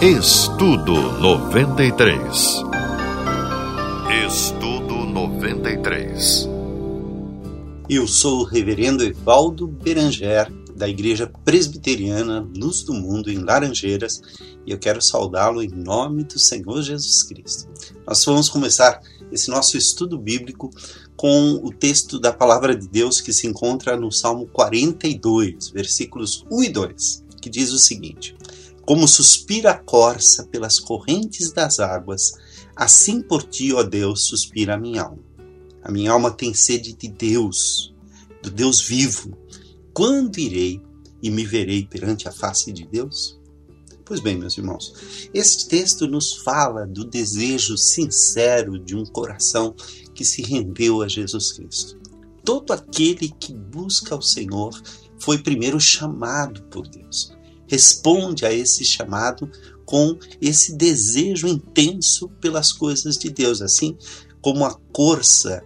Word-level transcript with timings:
Estudo 0.00 0.92
93. 1.20 2.62
Estudo 4.28 4.94
93. 4.94 6.48
Eu 7.90 8.06
sou 8.06 8.42
o 8.42 8.44
reverendo 8.44 9.02
Evaldo 9.02 9.66
Beranger, 9.66 10.52
da 10.76 10.88
Igreja 10.88 11.26
Presbiteriana 11.44 12.48
Luz 12.56 12.84
do 12.84 12.94
Mundo, 12.94 13.28
em 13.28 13.38
Laranjeiras, 13.38 14.22
e 14.64 14.70
eu 14.70 14.78
quero 14.78 15.02
saudá-lo 15.02 15.60
em 15.60 15.68
nome 15.68 16.22
do 16.22 16.38
Senhor 16.38 16.80
Jesus 16.80 17.24
Cristo. 17.24 17.68
Nós 18.06 18.24
vamos 18.24 18.48
começar 18.48 19.00
esse 19.32 19.50
nosso 19.50 19.76
estudo 19.76 20.16
bíblico 20.16 20.70
com 21.16 21.54
o 21.54 21.72
texto 21.72 22.20
da 22.20 22.32
Palavra 22.32 22.76
de 22.76 22.86
Deus 22.86 23.20
que 23.20 23.32
se 23.32 23.48
encontra 23.48 23.96
no 23.96 24.12
Salmo 24.12 24.46
42, 24.46 25.70
versículos 25.70 26.46
1 26.48 26.62
e 26.62 26.68
2, 26.68 27.24
que 27.42 27.50
diz 27.50 27.72
o 27.72 27.78
seguinte: 27.80 28.37
como 28.88 29.06
suspira 29.06 29.72
a 29.72 29.78
corça 29.78 30.46
pelas 30.46 30.80
correntes 30.80 31.52
das 31.52 31.78
águas, 31.78 32.32
assim 32.74 33.20
por 33.20 33.42
ti, 33.42 33.70
ó 33.74 33.82
Deus, 33.82 34.26
suspira 34.28 34.76
a 34.76 34.78
minha 34.78 35.02
alma. 35.02 35.22
A 35.82 35.92
minha 35.92 36.10
alma 36.10 36.30
tem 36.30 36.54
sede 36.54 36.94
de 36.94 37.06
Deus, 37.06 37.94
do 38.42 38.50
Deus 38.50 38.80
vivo. 38.80 39.36
Quando 39.92 40.38
irei 40.38 40.80
e 41.22 41.30
me 41.30 41.44
verei 41.44 41.84
perante 41.84 42.26
a 42.28 42.32
face 42.32 42.72
de 42.72 42.86
Deus? 42.86 43.38
Pois 44.06 44.20
bem, 44.20 44.38
meus 44.38 44.56
irmãos, 44.56 44.94
este 45.34 45.68
texto 45.68 46.06
nos 46.06 46.38
fala 46.38 46.86
do 46.86 47.04
desejo 47.04 47.76
sincero 47.76 48.78
de 48.78 48.96
um 48.96 49.04
coração 49.04 49.76
que 50.14 50.24
se 50.24 50.40
rendeu 50.40 51.02
a 51.02 51.08
Jesus 51.08 51.52
Cristo. 51.52 52.00
Todo 52.42 52.72
aquele 52.72 53.28
que 53.38 53.52
busca 53.52 54.16
o 54.16 54.22
Senhor 54.22 54.72
foi 55.18 55.36
primeiro 55.36 55.78
chamado 55.78 56.62
por 56.70 56.88
Deus 56.88 57.36
responde 57.68 58.44
a 58.44 58.52
esse 58.52 58.84
chamado 58.84 59.50
com 59.84 60.18
esse 60.40 60.76
desejo 60.76 61.46
intenso 61.46 62.28
pelas 62.40 62.72
coisas 62.72 63.16
de 63.16 63.30
Deus, 63.30 63.62
assim 63.62 63.96
como 64.40 64.64
a 64.64 64.74
corça 64.92 65.62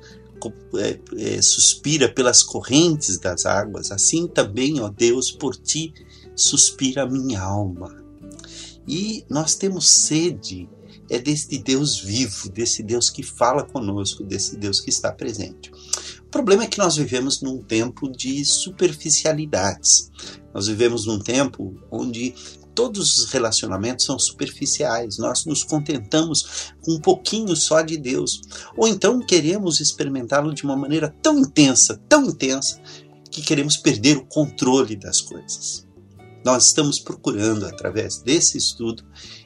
é, 0.77 0.99
é, 1.19 1.43
suspira 1.43 2.09
pelas 2.09 2.43
correntes 2.43 3.19
das 3.19 3.47
águas, 3.47 3.91
assim 3.91 4.27
também, 4.27 4.81
ó 4.81 4.89
Deus, 4.89 5.31
por 5.31 5.57
ti 5.57 5.93
suspira 6.35 7.03
a 7.03 7.09
minha 7.09 7.41
alma. 7.41 8.03
E 8.87 9.25
nós 9.29 9.55
temos 9.55 9.89
sede 9.89 10.69
é 11.11 11.19
desse 11.19 11.59
Deus 11.59 11.98
vivo, 11.98 12.48
desse 12.48 12.83
Deus 12.83 13.11
que 13.11 13.23
fala 13.23 13.65
conosco, 13.65 14.25
desse 14.25 14.57
Deus 14.57 14.81
que 14.81 14.89
está 14.89 15.13
presente. 15.13 15.71
O 16.33 16.41
problema 16.43 16.65
é 16.65 16.67
que 16.67 16.79
nós 16.79 16.97
vivemos 16.97 17.43
num 17.43 17.59
tempo 17.59 18.11
de 18.11 18.43
superficialidades. 18.43 20.11
Nós 20.55 20.67
vivemos 20.67 21.05
num 21.05 21.19
tempo 21.19 21.77
onde 21.91 22.35
todos 22.75 23.19
os 23.19 23.31
relacionamentos 23.31 24.07
são 24.07 24.19
superficiais, 24.19 25.19
nós 25.19 25.45
nos 25.45 25.63
contentamos 25.63 26.73
com 26.81 26.93
um 26.93 27.01
pouquinho 27.03 27.55
só 27.55 27.83
de 27.83 27.99
Deus, 27.99 28.41
ou 28.75 28.89
então 28.89 29.21
queremos 29.21 29.79
experimentá-lo 29.79 30.55
de 30.55 30.65
uma 30.65 30.75
maneira 30.75 31.15
tão 31.21 31.39
intensa, 31.39 32.01
tão 32.09 32.25
intensa, 32.25 32.81
que 33.31 33.43
queremos 33.43 33.77
perder 33.77 34.17
o 34.17 34.25
controle 34.25 34.97
das 34.97 35.21
coisas. 35.21 35.87
Nós 36.43 36.69
estamos 36.69 36.99
procurando, 36.99 37.67
através 37.67 38.23
desse 38.23 38.57
estudo, 38.57 39.05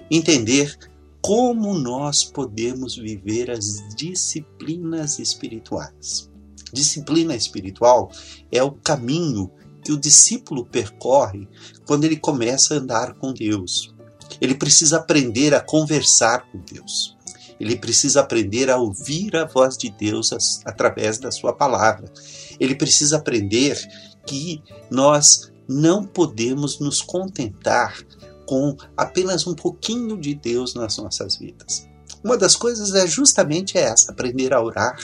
entender 0.09 0.79
como 1.21 1.77
nós 1.77 2.23
podemos 2.23 2.95
viver 2.95 3.51
as 3.51 3.83
disciplinas 3.97 5.19
espirituais. 5.19 6.31
Disciplina 6.73 7.35
espiritual 7.35 8.11
é 8.51 8.63
o 8.63 8.73
caminho 8.73 9.51
que 9.83 9.93
o 9.93 9.97
discípulo 9.97 10.65
percorre 10.65 11.49
quando 11.87 12.05
ele 12.05 12.17
começa 12.17 12.75
a 12.75 12.79
andar 12.79 13.15
com 13.15 13.33
Deus. 13.33 13.95
Ele 14.41 14.55
precisa 14.55 14.97
aprender 14.97 15.55
a 15.55 15.61
conversar 15.61 16.51
com 16.51 16.59
Deus. 16.59 17.17
Ele 17.59 17.77
precisa 17.77 18.21
aprender 18.21 18.69
a 18.71 18.77
ouvir 18.77 19.35
a 19.37 19.45
voz 19.45 19.79
de 19.79 19.91
Deus 19.91 20.31
através 20.65 21.19
da 21.19 21.31
sua 21.31 21.53
palavra. 21.53 22.13
Ele 22.61 22.75
precisa 22.75 23.17
aprender 23.17 23.79
que 24.27 24.63
nós 24.91 25.53
não 25.69 26.05
podemos 26.05 26.79
nos 26.79 27.01
contentar 27.01 27.97
com 28.45 28.77
apenas 28.97 29.47
um 29.47 29.55
pouquinho 29.55 30.17
de 30.17 30.35
Deus 30.35 30.75
nas 30.75 30.97
nossas 30.99 31.37
vidas. 31.37 31.89
Uma 32.23 32.37
das 32.37 32.55
coisas 32.57 32.95
é 32.95 33.07
justamente 33.07 33.79
essa: 33.79 34.13
aprender 34.13 34.53
a 34.53 34.63
orar 34.63 34.97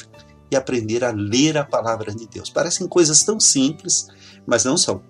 e 0.52 0.56
aprender 0.56 1.02
a 1.02 1.10
ler 1.10 1.56
a 1.56 1.64
palavra 1.64 2.14
de 2.14 2.26
Deus. 2.26 2.50
Parecem 2.50 2.86
coisas 2.86 3.22
tão 3.22 3.40
simples, 3.40 4.06
mas 4.46 4.64
não 4.64 4.76
são. 4.76 5.02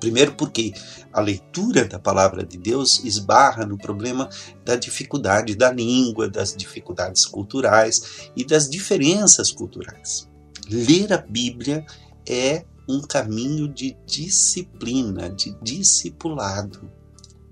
Primeiro, 0.00 0.34
porque 0.34 0.72
a 1.12 1.20
leitura 1.20 1.84
da 1.84 1.98
palavra 1.98 2.44
de 2.44 2.56
Deus 2.56 3.04
esbarra 3.04 3.66
no 3.66 3.76
problema 3.76 4.28
da 4.64 4.74
dificuldade 4.74 5.54
da 5.54 5.70
língua, 5.70 6.28
das 6.28 6.54
dificuldades 6.56 7.26
culturais 7.26 8.30
e 8.34 8.44
das 8.44 8.68
diferenças 8.68 9.52
culturais. 9.52 10.28
Ler 10.70 11.12
a 11.12 11.18
Bíblia 11.18 11.84
é 12.26 12.64
um 12.88 13.02
caminho 13.02 13.68
de 13.68 13.96
disciplina, 14.06 15.28
de 15.28 15.54
discipulado. 15.62 16.90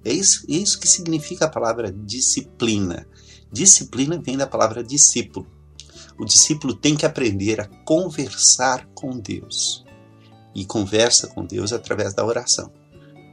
É 0.04 0.12
isso, 0.12 0.44
é 0.48 0.54
isso 0.54 0.81
que 0.81 0.88
significa 0.88 1.44
a 1.44 1.50
palavra 1.50 1.93
disciplina. 1.93 3.06
Disciplina 3.53 4.20
vem 4.20 4.37
da 4.37 4.47
palavra 4.47 4.82
discípulo. 4.82 5.53
O 6.19 6.25
discípulo 6.25 6.75
tem 6.75 6.97
que 6.97 7.06
aprender 7.06 7.60
a 7.60 7.66
conversar 7.84 8.86
com 8.94 9.19
Deus 9.19 9.84
e 10.54 10.64
conversa 10.64 11.28
com 11.28 11.44
Deus 11.44 11.72
através 11.72 12.14
da 12.14 12.25
oração. 12.25 12.72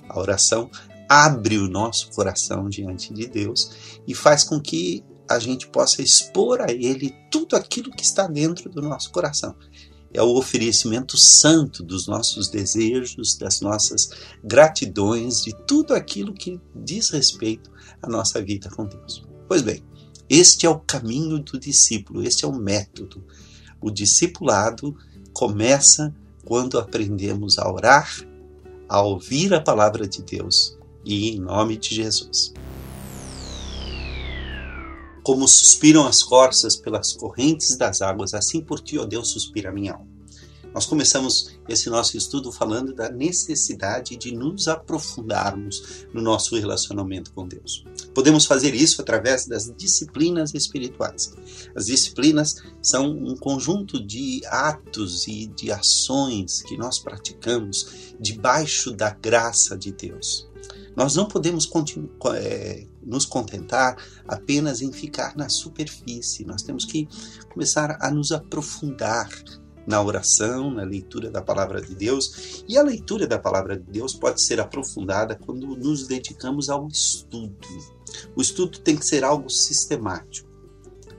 A 0.10 0.20
oração 0.20 0.70
abre 1.08 1.58
o 1.58 1.68
nosso 1.68 2.10
coração 2.12 2.70
diante 2.70 3.14
de 3.14 3.28
Deus 3.28 4.00
e 4.08 4.16
faz 4.16 4.44
com 4.44 4.60
que 4.60 5.04
a 5.30 5.40
gente 5.40 5.68
possa 5.68 6.02
expor 6.02 6.62
a 6.62 6.72
Ele 6.72 7.16
tudo 7.30 7.56
aquilo 7.56 7.92
que 7.92 8.04
está 8.04 8.28
dentro 8.28 8.70
do 8.70 8.82
nosso 8.82 9.12
coração. 9.12 9.56
É 10.14 10.22
o 10.22 10.36
oferecimento 10.36 11.18
santo 11.18 11.84
dos 11.84 12.06
nossos 12.06 12.50
desejos, 12.50 13.38
das 13.38 13.62
nossas 13.62 14.10
gratidões, 14.44 15.42
de 15.42 15.56
tudo 15.66 15.94
aquilo 15.94 16.34
que 16.34 16.60
diz 16.76 17.10
respeito 17.10 17.72
à 18.02 18.10
nossa 18.10 18.42
vida 18.42 18.70
com 18.70 18.86
Deus. 18.86 19.26
Pois 19.48 19.62
bem, 19.62 19.82
este 20.34 20.66
é 20.66 20.70
o 20.70 20.80
caminho 20.80 21.40
do 21.40 21.60
discípulo, 21.60 22.24
este 22.24 22.46
é 22.46 22.48
o 22.48 22.56
método. 22.56 23.22
O 23.82 23.92
discipulado 23.92 24.96
começa 25.34 26.16
quando 26.46 26.80
aprendemos 26.80 27.60
a 27.60 27.70
orar, 27.70 28.10
a 28.88 29.02
ouvir 29.02 29.54
a 29.54 29.60
palavra 29.60 30.08
de 30.08 30.24
Deus 30.24 30.78
e 31.04 31.32
em 31.32 31.40
nome 31.42 31.76
de 31.76 31.94
Jesus. 31.94 32.54
Como 35.22 35.46
suspiram 35.50 36.08
as 36.08 36.24
corças 36.24 36.78
pelas 36.78 37.12
correntes 37.12 37.76
das 37.76 38.02
águas, 38.02 38.34
assim 38.34 38.62
por 38.62 38.80
ti, 38.80 38.98
ó 38.98 39.06
Deus, 39.06 39.32
suspira 39.32 39.70
a 39.70 39.74
minha 39.74 39.96
alma. 39.96 40.11
Nós 40.74 40.86
começamos 40.86 41.52
esse 41.68 41.90
nosso 41.90 42.18
estudo 42.18 42.52
falando 42.52 42.94
da 42.94 43.10
necessidade 43.10 44.16
de 44.16 44.32
nos 44.32 44.68
aprofundarmos 44.68 46.06
no 46.14 46.22
nosso 46.22 46.56
relacionamento 46.56 47.34
com 47.34 47.48
Deus. 47.48 47.84
Podemos 48.14 48.46
fazer 48.46 48.74
isso 48.74 49.02
através 49.02 49.46
das 49.46 49.72
disciplinas 49.76 50.54
espirituais. 50.54 51.34
As 51.76 51.88
disciplinas 51.88 52.56
são 52.82 53.12
um 53.12 53.36
conjunto 53.36 54.06
de 54.06 54.42
atos 54.46 55.28
e 55.28 55.48
de 55.48 55.72
ações 55.72 56.62
que 56.62 56.78
nós 56.78 57.00
praticamos 57.00 58.14
debaixo 58.20 58.92
da 58.92 59.12
graça 59.12 59.78
de 59.78 59.92
Deus. 59.92 60.50
Nós 60.96 61.16
não 61.16 61.26
podemos 61.26 61.70
é, 62.36 62.86
nos 63.02 63.26
contentar 63.26 63.96
apenas 64.28 64.82
em 64.82 64.92
ficar 64.92 65.36
na 65.36 65.48
superfície, 65.50 66.46
nós 66.46 66.62
temos 66.62 66.86
que 66.86 67.08
começar 67.50 67.98
a 68.02 68.12
nos 68.12 68.32
aprofundar 68.32 69.30
na 69.86 70.02
oração, 70.02 70.72
na 70.72 70.84
leitura 70.84 71.30
da 71.30 71.42
palavra 71.42 71.82
de 71.82 71.96
Deus. 71.96 72.64
E 72.68 72.78
a 72.78 72.84
leitura 72.84 73.28
da 73.28 73.40
palavra 73.40 73.78
de 73.78 73.92
Deus 73.92 74.14
pode 74.14 74.42
ser 74.42 74.60
aprofundada 74.60 75.36
quando 75.36 75.76
nos 75.76 76.08
dedicamos 76.08 76.70
ao 76.70 76.88
estudo. 76.88 77.56
O 78.36 78.42
estudo 78.42 78.80
tem 78.80 78.96
que 78.96 79.06
ser 79.06 79.24
algo 79.24 79.50
sistemático, 79.50 80.50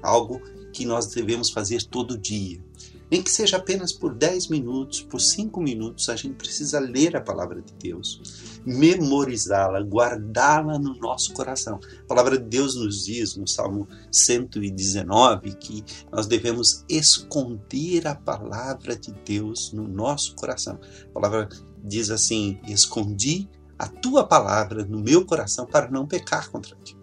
algo 0.03 0.41
que 0.73 0.85
nós 0.85 1.07
devemos 1.07 1.51
fazer 1.51 1.83
todo 1.85 2.19
dia. 2.19 2.63
Nem 3.11 3.23
que 3.23 3.31
seja 3.31 3.59
apenas 3.59 3.93
por 3.93 4.15
10 4.15 4.49
minutos, 4.49 5.03
por 5.03 5.21
5 5.21 5.61
minutos, 5.61 6.09
a 6.09 6.17
gente 6.17 6.35
precisa 6.35 6.81
ler 6.81 7.15
a 7.15 7.21
palavra 7.21 7.61
de 7.61 7.75
Deus, 7.75 8.52
memorizá-la, 8.65 9.81
guardá-la 9.81 10.79
no 10.79 10.97
nosso 10.97 11.33
coração. 11.33 11.81
A 12.03 12.07
palavra 12.07 12.39
de 12.39 12.45
Deus 12.45 12.75
nos 12.77 13.05
diz 13.05 13.37
no 13.37 13.47
Salmo 13.47 13.89
119 14.11 15.55
que 15.55 15.85
nós 16.11 16.27
devemos 16.27 16.85
esconder 16.89 18.07
a 18.07 18.15
palavra 18.15 18.97
de 18.97 19.13
Deus 19.25 19.73
no 19.73 19.87
nosso 19.87 20.35
coração. 20.35 20.79
A 21.05 21.13
palavra 21.13 21.49
diz 21.83 22.11
assim: 22.11 22.59
Escondi 22.67 23.49
a 23.79 23.89
tua 23.89 24.25
palavra 24.25 24.85
no 24.85 25.01
meu 25.01 25.25
coração 25.25 25.67
para 25.67 25.91
não 25.91 26.07
pecar 26.07 26.51
contra 26.51 26.77
ti. 26.77 26.97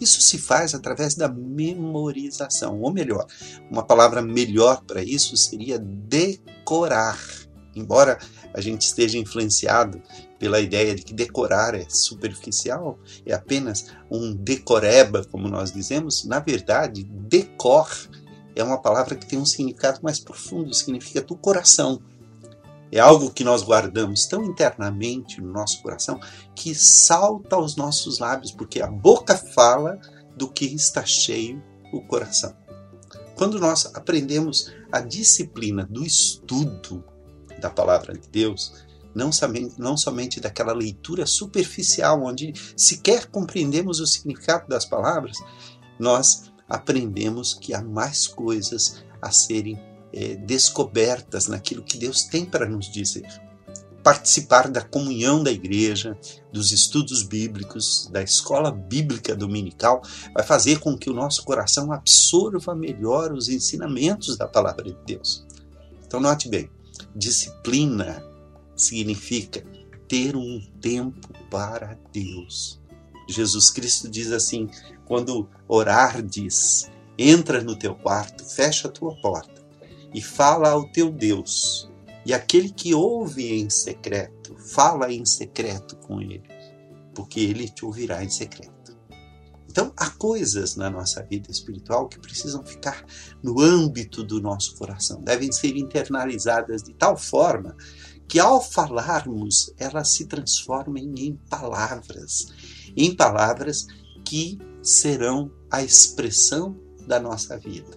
Isso 0.00 0.20
se 0.20 0.36
faz 0.36 0.74
através 0.74 1.14
da 1.14 1.28
memorização, 1.28 2.80
ou 2.80 2.92
melhor, 2.92 3.26
uma 3.70 3.82
palavra 3.82 4.20
melhor 4.20 4.82
para 4.84 5.02
isso 5.02 5.36
seria 5.36 5.78
decorar. 5.78 7.18
Embora 7.74 8.18
a 8.52 8.60
gente 8.60 8.82
esteja 8.82 9.18
influenciado 9.18 10.02
pela 10.38 10.60
ideia 10.60 10.94
de 10.94 11.02
que 11.02 11.14
decorar 11.14 11.74
é 11.74 11.86
superficial, 11.88 12.98
é 13.24 13.32
apenas 13.32 13.92
um 14.10 14.34
decoreba, 14.34 15.24
como 15.24 15.48
nós 15.48 15.72
dizemos, 15.72 16.24
na 16.24 16.40
verdade, 16.40 17.04
decor 17.04 17.88
é 18.54 18.64
uma 18.64 18.80
palavra 18.80 19.14
que 19.14 19.26
tem 19.26 19.38
um 19.38 19.44
significado 19.44 20.00
mais 20.02 20.18
profundo, 20.18 20.72
significa 20.72 21.20
do 21.20 21.36
coração. 21.36 22.00
É 22.90 22.98
algo 22.98 23.30
que 23.30 23.44
nós 23.44 23.62
guardamos 23.62 24.26
tão 24.26 24.44
internamente 24.44 25.40
no 25.40 25.52
nosso 25.52 25.82
coração 25.82 26.18
que 26.54 26.74
salta 26.74 27.56
aos 27.56 27.76
nossos 27.76 28.18
lábios, 28.18 28.52
porque 28.52 28.80
a 28.80 28.86
boca 28.86 29.36
fala 29.36 30.00
do 30.34 30.48
que 30.48 30.64
está 30.64 31.04
cheio 31.04 31.62
o 31.92 32.00
coração. 32.00 32.56
Quando 33.36 33.60
nós 33.60 33.90
aprendemos 33.94 34.72
a 34.90 35.00
disciplina 35.00 35.84
do 35.84 36.04
estudo 36.04 37.04
da 37.60 37.68
palavra 37.68 38.14
de 38.14 38.26
Deus, 38.28 38.85
não 39.16 39.32
somente, 39.32 39.74
não 39.78 39.96
somente 39.96 40.38
daquela 40.38 40.74
leitura 40.74 41.24
superficial, 41.24 42.22
onde 42.22 42.52
sequer 42.76 43.24
compreendemos 43.26 43.98
o 43.98 44.06
significado 44.06 44.68
das 44.68 44.84
palavras, 44.84 45.38
nós 45.98 46.52
aprendemos 46.68 47.54
que 47.54 47.72
há 47.72 47.80
mais 47.80 48.26
coisas 48.26 49.02
a 49.22 49.32
serem 49.32 49.80
é, 50.12 50.36
descobertas 50.36 51.46
naquilo 51.46 51.82
que 51.82 51.96
Deus 51.96 52.24
tem 52.24 52.44
para 52.44 52.68
nos 52.68 52.92
dizer. 52.92 53.26
Participar 54.02 54.68
da 54.68 54.82
comunhão 54.82 55.42
da 55.42 55.50
igreja, 55.50 56.16
dos 56.52 56.70
estudos 56.70 57.22
bíblicos, 57.22 58.10
da 58.12 58.22
escola 58.22 58.70
bíblica 58.70 59.34
dominical, 59.34 60.02
vai 60.34 60.44
fazer 60.44 60.78
com 60.78 60.96
que 60.96 61.08
o 61.08 61.14
nosso 61.14 61.42
coração 61.42 61.90
absorva 61.90 62.74
melhor 62.74 63.32
os 63.32 63.48
ensinamentos 63.48 64.36
da 64.36 64.46
palavra 64.46 64.84
de 64.84 64.96
Deus. 65.06 65.44
Então, 66.06 66.20
note 66.20 66.48
bem: 66.50 66.70
disciplina 67.16 68.22
significa 68.76 69.62
ter 70.08 70.36
um 70.36 70.60
tempo 70.80 71.32
para 71.50 71.98
Deus. 72.12 72.80
Jesus 73.28 73.70
Cristo 73.70 74.08
diz 74.08 74.30
assim: 74.30 74.68
quando 75.04 75.48
orardes, 75.66 76.90
entra 77.18 77.62
no 77.62 77.76
teu 77.76 77.94
quarto, 77.94 78.44
fecha 78.44 78.88
a 78.88 78.90
tua 78.90 79.14
porta 79.20 79.64
e 80.12 80.20
fala 80.20 80.70
ao 80.70 80.90
teu 80.90 81.10
Deus. 81.10 81.90
E 82.24 82.34
aquele 82.34 82.70
que 82.70 82.94
ouve 82.94 83.52
em 83.52 83.70
secreto, 83.70 84.56
fala 84.56 85.12
em 85.12 85.24
secreto 85.24 85.96
com 85.96 86.20
ele, 86.20 86.42
porque 87.14 87.40
ele 87.40 87.68
te 87.68 87.84
ouvirá 87.84 88.24
em 88.24 88.28
secreto. 88.28 88.76
Então, 89.70 89.92
há 89.94 90.08
coisas 90.08 90.74
na 90.74 90.88
nossa 90.88 91.22
vida 91.22 91.50
espiritual 91.50 92.08
que 92.08 92.18
precisam 92.18 92.64
ficar 92.64 93.04
no 93.42 93.60
âmbito 93.60 94.24
do 94.24 94.40
nosso 94.40 94.74
coração, 94.76 95.22
devem 95.22 95.52
ser 95.52 95.76
internalizadas 95.76 96.82
de 96.82 96.94
tal 96.94 97.14
forma 97.14 97.76
que, 98.28 98.38
ao 98.38 98.60
falarmos, 98.60 99.72
elas 99.78 100.08
se 100.10 100.26
transformem 100.26 101.12
em 101.18 101.36
palavras, 101.48 102.48
em 102.96 103.14
palavras 103.14 103.86
que 104.24 104.58
serão 104.82 105.50
a 105.70 105.82
expressão 105.82 106.76
da 107.06 107.20
nossa 107.20 107.56
vida. 107.58 107.96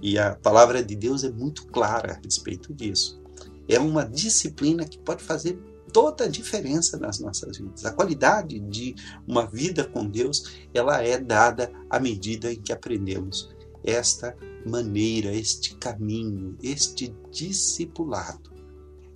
E 0.00 0.18
a 0.18 0.36
palavra 0.36 0.82
de 0.82 0.94
Deus 0.94 1.24
é 1.24 1.30
muito 1.30 1.66
clara 1.66 2.12
a 2.12 2.20
respeito 2.24 2.72
disso. 2.72 3.20
É 3.68 3.78
uma 3.78 4.04
disciplina 4.04 4.84
que 4.84 4.98
pode 4.98 5.22
fazer 5.22 5.58
toda 5.92 6.24
a 6.24 6.28
diferença 6.28 6.96
nas 6.98 7.18
nossas 7.18 7.58
vidas. 7.58 7.84
A 7.84 7.92
qualidade 7.92 8.60
de 8.60 8.94
uma 9.26 9.46
vida 9.46 9.84
com 9.84 10.06
Deus, 10.06 10.68
ela 10.72 11.02
é 11.02 11.18
dada 11.18 11.72
à 11.90 11.98
medida 11.98 12.52
em 12.52 12.60
que 12.60 12.72
aprendemos 12.72 13.54
esta 13.82 14.36
maneira, 14.66 15.34
este 15.34 15.74
caminho, 15.76 16.56
este 16.62 17.14
discipulado, 17.30 18.50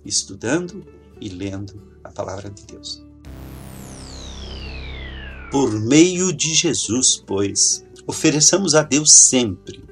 estudando 0.05 0.85
e 1.19 1.29
lendo 1.29 1.81
a 2.03 2.09
palavra 2.09 2.49
de 2.49 2.65
Deus. 2.65 3.03
Por 5.51 5.71
meio 5.79 6.33
de 6.33 6.53
Jesus, 6.53 7.23
pois, 7.25 7.85
ofereçamos 8.07 8.73
a 8.75 8.81
Deus 8.81 9.27
sempre 9.29 9.83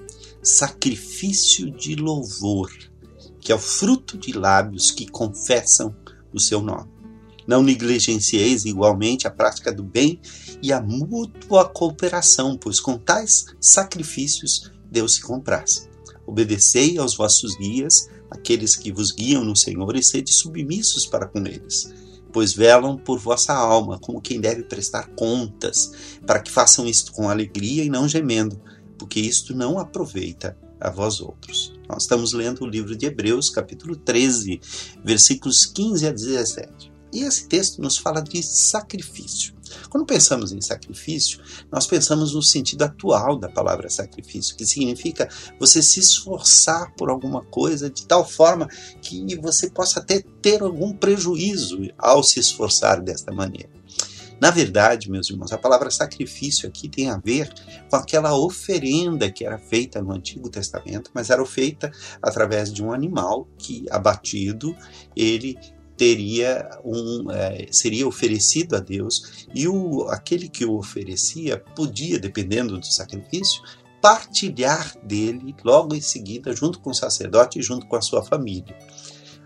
sacrifício 0.43 1.69
de 1.69 1.95
louvor, 1.95 2.71
que 3.39 3.51
é 3.51 3.55
o 3.55 3.59
fruto 3.59 4.17
de 4.17 4.33
lábios 4.33 4.91
que 4.91 5.07
confessam 5.07 5.95
o 6.33 6.39
seu 6.39 6.61
nome. 6.61 6.89
Não 7.45 7.61
negligencieis 7.61 8.65
igualmente 8.65 9.27
a 9.27 9.31
prática 9.31 9.71
do 9.71 9.83
bem 9.83 10.19
e 10.61 10.71
a 10.71 10.81
mútua 10.81 11.67
cooperação, 11.67 12.57
pois 12.57 12.79
com 12.79 12.97
tais 12.97 13.45
sacrifícios 13.59 14.71
Deus 14.89 15.15
se 15.15 15.21
compraz. 15.21 15.89
Obedecei 16.25 16.97
aos 16.97 17.15
vossos 17.15 17.55
guias, 17.57 18.09
aqueles 18.31 18.75
que 18.75 18.91
vos 18.91 19.11
guiam 19.11 19.43
no 19.43 19.55
Senhor, 19.55 19.95
e 19.95 20.01
sede 20.01 20.33
submissos 20.33 21.05
para 21.05 21.27
com 21.27 21.45
eles 21.45 21.93
pois 22.31 22.53
velam 22.53 22.97
por 22.97 23.19
vossa 23.19 23.53
alma, 23.53 23.99
como 23.99 24.21
quem 24.21 24.39
deve 24.39 24.63
prestar 24.63 25.09
contas, 25.15 25.91
para 26.25 26.39
que 26.39 26.51
façam 26.51 26.87
isto 26.87 27.11
com 27.11 27.29
alegria 27.29 27.83
e 27.83 27.89
não 27.89 28.07
gemendo, 28.07 28.59
porque 28.97 29.19
isto 29.19 29.55
não 29.55 29.77
aproveita 29.77 30.57
a 30.79 30.89
vós 30.89 31.19
outros. 31.19 31.73
Nós 31.87 32.03
estamos 32.03 32.33
lendo 32.33 32.63
o 32.63 32.67
livro 32.67 32.95
de 32.95 33.05
Hebreus, 33.05 33.49
capítulo 33.49 33.95
13, 33.95 34.59
versículos 35.03 35.65
15 35.65 36.07
a 36.07 36.11
17. 36.11 36.91
E 37.13 37.23
esse 37.23 37.47
texto 37.47 37.81
nos 37.81 37.97
fala 37.97 38.21
de 38.21 38.41
sacrifício. 38.41 39.53
Quando 39.89 40.05
pensamos 40.05 40.51
em 40.51 40.61
sacrifício, 40.61 41.39
nós 41.71 41.87
pensamos 41.87 42.33
no 42.33 42.41
sentido 42.41 42.83
atual 42.83 43.37
da 43.37 43.49
palavra 43.49 43.89
sacrifício, 43.89 44.55
que 44.55 44.65
significa 44.65 45.27
você 45.59 45.81
se 45.81 45.99
esforçar 45.99 46.93
por 46.95 47.09
alguma 47.09 47.43
coisa 47.43 47.89
de 47.89 48.05
tal 48.05 48.27
forma 48.27 48.67
que 49.01 49.35
você 49.37 49.69
possa 49.69 49.99
até 49.99 50.21
ter 50.41 50.61
algum 50.61 50.93
prejuízo 50.93 51.79
ao 51.97 52.23
se 52.23 52.39
esforçar 52.39 53.01
desta 53.01 53.31
maneira. 53.31 53.81
Na 54.41 54.49
verdade, 54.49 55.11
meus 55.11 55.29
irmãos, 55.29 55.53
a 55.53 55.57
palavra 55.57 55.91
sacrifício 55.91 56.67
aqui 56.67 56.89
tem 56.89 57.11
a 57.11 57.17
ver 57.17 57.53
com 57.87 57.95
aquela 57.95 58.35
oferenda 58.35 59.31
que 59.31 59.45
era 59.45 59.59
feita 59.59 60.01
no 60.01 60.11
Antigo 60.11 60.49
Testamento, 60.49 61.11
mas 61.13 61.29
era 61.29 61.45
feita 61.45 61.91
através 62.19 62.73
de 62.73 62.83
um 62.83 62.91
animal 62.91 63.47
que, 63.55 63.85
abatido, 63.91 64.75
ele 65.15 65.59
teria 66.01 66.67
um 66.83 67.29
é, 67.29 67.67
seria 67.69 68.07
oferecido 68.07 68.75
a 68.75 68.79
Deus 68.79 69.45
e 69.53 69.67
o 69.67 70.07
aquele 70.09 70.49
que 70.49 70.65
o 70.65 70.75
oferecia 70.75 71.59
podia, 71.75 72.17
dependendo 72.17 72.79
do 72.79 72.85
sacrifício, 72.87 73.61
partilhar 74.01 74.97
dele 75.03 75.55
logo 75.63 75.93
em 75.93 76.01
seguida 76.01 76.55
junto 76.55 76.79
com 76.79 76.89
o 76.89 76.95
sacerdote 76.95 77.59
e 77.59 77.61
junto 77.61 77.85
com 77.85 77.95
a 77.95 78.01
sua 78.01 78.23
família. 78.23 78.75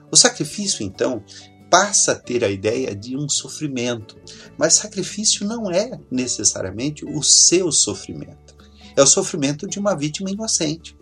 O 0.09 0.15
sacrifício 0.15 0.81
então 0.81 1.21
passa 1.69 2.13
a 2.13 2.15
ter 2.15 2.41
a 2.41 2.49
ideia 2.49 2.95
de 2.95 3.17
um 3.17 3.27
sofrimento, 3.27 4.15
mas 4.57 4.75
sacrifício 4.75 5.45
não 5.45 5.69
é 5.69 5.99
necessariamente 6.09 7.03
o 7.03 7.21
seu 7.21 7.69
sofrimento. 7.69 8.55
É 8.95 9.03
o 9.03 9.07
sofrimento 9.07 9.67
de 9.67 9.77
uma 9.77 9.93
vítima 9.93 10.31
inocente. 10.31 10.97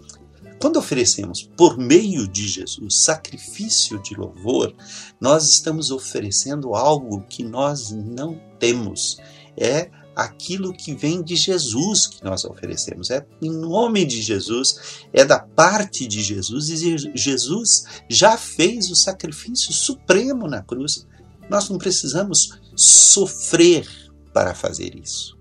Quando 0.63 0.79
oferecemos 0.79 1.43
por 1.57 1.77
meio 1.77 2.25
de 2.25 2.47
Jesus 2.47 3.03
sacrifício 3.03 4.01
de 4.01 4.15
louvor, 4.15 4.73
nós 5.19 5.49
estamos 5.49 5.91
oferecendo 5.91 6.73
algo 6.73 7.21
que 7.27 7.43
nós 7.43 7.91
não 7.91 8.39
temos. 8.59 9.17
É 9.57 9.91
aquilo 10.15 10.71
que 10.71 10.95
vem 10.95 11.21
de 11.21 11.35
Jesus 11.35 12.07
que 12.07 12.23
nós 12.23 12.45
oferecemos. 12.45 13.09
É 13.09 13.27
em 13.41 13.51
nome 13.51 14.05
de 14.05 14.21
Jesus, 14.21 15.03
é 15.11 15.25
da 15.25 15.37
parte 15.37 16.07
de 16.07 16.23
Jesus, 16.23 16.69
e 16.69 16.97
Jesus 17.13 17.83
já 18.09 18.37
fez 18.37 18.89
o 18.89 18.95
sacrifício 18.95 19.73
supremo 19.73 20.47
na 20.47 20.63
cruz. 20.63 21.05
Nós 21.49 21.67
não 21.67 21.77
precisamos 21.77 22.57
sofrer 22.73 23.85
para 24.33 24.55
fazer 24.55 24.95
isso. 24.95 25.37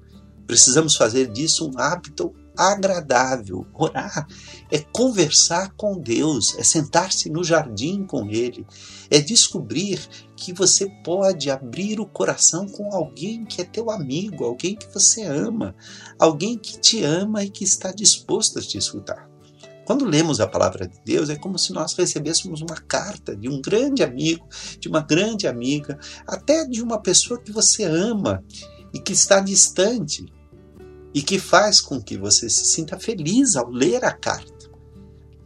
Precisamos 0.48 0.96
fazer 0.96 1.30
disso 1.30 1.70
um 1.70 1.78
hábito 1.78 2.34
agradável. 2.56 3.66
Orar 3.74 4.26
é 4.70 4.78
conversar 4.78 5.72
com 5.76 5.98
Deus, 5.98 6.56
é 6.58 6.64
sentar-se 6.64 7.30
no 7.30 7.42
jardim 7.42 8.04
com 8.04 8.28
Ele, 8.28 8.66
é 9.10 9.20
descobrir 9.20 10.00
que 10.36 10.52
você 10.52 10.88
pode 11.04 11.50
abrir 11.50 12.00
o 12.00 12.06
coração 12.06 12.66
com 12.66 12.92
alguém 12.94 13.44
que 13.44 13.60
é 13.60 13.64
teu 13.64 13.90
amigo, 13.90 14.44
alguém 14.44 14.74
que 14.74 14.92
você 14.92 15.22
ama, 15.22 15.74
alguém 16.18 16.58
que 16.58 16.78
te 16.78 17.02
ama 17.02 17.44
e 17.44 17.50
que 17.50 17.64
está 17.64 17.92
disposto 17.92 18.58
a 18.58 18.62
te 18.62 18.78
escutar. 18.78 19.32
Quando 19.84 20.04
lemos 20.04 20.40
a 20.40 20.46
palavra 20.46 20.86
de 20.86 20.98
Deus, 21.04 21.28
é 21.28 21.36
como 21.36 21.58
se 21.58 21.72
nós 21.72 21.92
recebêssemos 21.94 22.60
uma 22.60 22.76
carta 22.76 23.36
de 23.36 23.48
um 23.48 23.60
grande 23.60 24.02
amigo, 24.02 24.46
de 24.78 24.88
uma 24.88 25.00
grande 25.00 25.46
amiga, 25.46 25.98
até 26.26 26.64
de 26.64 26.80
uma 26.80 27.00
pessoa 27.00 27.40
que 27.40 27.50
você 27.50 27.84
ama 27.84 28.44
e 28.94 29.00
que 29.00 29.12
está 29.12 29.40
distante, 29.40 30.24
e 31.14 31.22
que 31.22 31.38
faz 31.38 31.80
com 31.80 32.00
que 32.00 32.16
você 32.16 32.48
se 32.48 32.64
sinta 32.64 32.98
feliz 32.98 33.56
ao 33.56 33.70
ler 33.70 34.04
a 34.04 34.12
carta. 34.12 34.70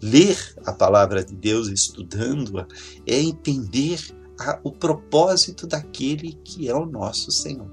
Ler 0.01 0.39
a 0.65 0.73
palavra 0.73 1.25
de 1.25 1.35
Deus, 1.35 1.69
estudando-a, 1.69 2.67
é 3.07 3.21
entender 3.21 4.01
a, 4.39 4.61
o 4.63 4.71
propósito 4.71 5.67
daquele 5.67 6.35
que 6.45 6.69
é 6.69 6.75
o 6.75 6.87
nosso 6.87 7.33
Senhor. 7.33 7.71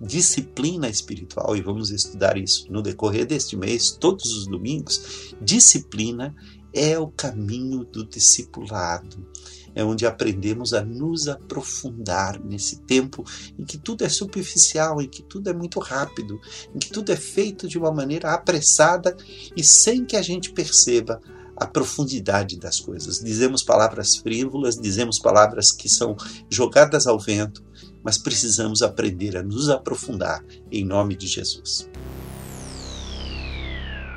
Disciplina 0.00 0.88
espiritual, 0.88 1.56
e 1.56 1.62
vamos 1.62 1.90
estudar 1.90 2.36
isso 2.36 2.70
no 2.70 2.82
decorrer 2.82 3.26
deste 3.26 3.56
mês, 3.56 3.90
todos 3.90 4.36
os 4.36 4.46
domingos. 4.46 5.34
Disciplina 5.40 6.34
é 6.72 6.98
o 6.98 7.08
caminho 7.08 7.84
do 7.84 8.04
discipulado. 8.04 9.26
É 9.74 9.82
onde 9.84 10.06
aprendemos 10.06 10.74
a 10.74 10.84
nos 10.84 11.28
aprofundar 11.28 12.38
nesse 12.42 12.80
tempo 12.80 13.24
em 13.58 13.64
que 13.64 13.78
tudo 13.78 14.04
é 14.04 14.08
superficial, 14.08 15.00
em 15.00 15.08
que 15.08 15.22
tudo 15.22 15.48
é 15.48 15.52
muito 15.52 15.80
rápido, 15.80 16.40
em 16.74 16.78
que 16.78 16.90
tudo 16.90 17.10
é 17.10 17.16
feito 17.16 17.66
de 17.66 17.78
uma 17.78 17.90
maneira 17.90 18.32
apressada 18.32 19.16
e 19.56 19.64
sem 19.64 20.04
que 20.04 20.16
a 20.16 20.22
gente 20.22 20.52
perceba 20.52 21.20
a 21.56 21.66
profundidade 21.66 22.58
das 22.58 22.80
coisas. 22.80 23.20
Dizemos 23.20 23.62
palavras 23.62 24.16
frívolas, 24.16 24.76
dizemos 24.76 25.18
palavras 25.18 25.70
que 25.70 25.88
são 25.88 26.16
jogadas 26.50 27.06
ao 27.06 27.18
vento, 27.18 27.64
mas 28.02 28.18
precisamos 28.18 28.82
aprender 28.82 29.36
a 29.36 29.42
nos 29.42 29.68
aprofundar 29.68 30.44
em 30.70 30.84
nome 30.84 31.14
de 31.16 31.26
Jesus. 31.26 31.88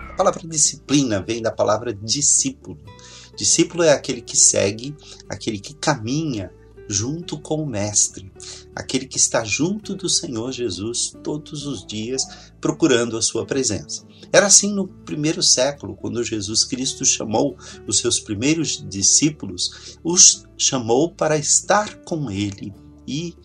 A 0.10 0.16
palavra 0.16 0.48
disciplina 0.48 1.22
vem 1.22 1.42
da 1.42 1.52
palavra 1.52 1.94
discípulo. 1.94 2.80
Discípulo 3.36 3.84
é 3.84 3.92
aquele 3.92 4.22
que 4.22 4.38
segue, 4.38 4.96
aquele 5.30 5.60
que 5.60 5.74
caminha 5.74 6.52
junto 6.88 7.40
com 7.40 7.64
o 7.64 7.66
Mestre, 7.66 8.32
aquele 8.76 9.08
que 9.08 9.18
está 9.18 9.44
junto 9.44 9.96
do 9.96 10.08
Senhor 10.08 10.52
Jesus 10.52 11.16
todos 11.24 11.66
os 11.66 11.86
dias 11.86 12.24
procurando 12.62 13.18
a 13.18 13.22
sua 13.22 13.46
presença. 13.46 14.06
Era 14.32 14.48
assim 14.48 14.74
no 14.74 14.88
primeiro 14.88 15.42
século, 15.42 15.96
quando 15.96 16.24
Jesus 16.24 16.64
Cristo 16.64 17.06
chamou 17.06 17.58
os 17.88 18.00
seus 18.00 18.20
primeiros 18.20 18.84
discípulos, 18.88 19.98
os 20.04 20.46
chamou 20.58 21.12
para 21.12 21.38
estar 21.38 22.02
com 22.04 22.30
ele 22.30 22.74
e 23.08 23.36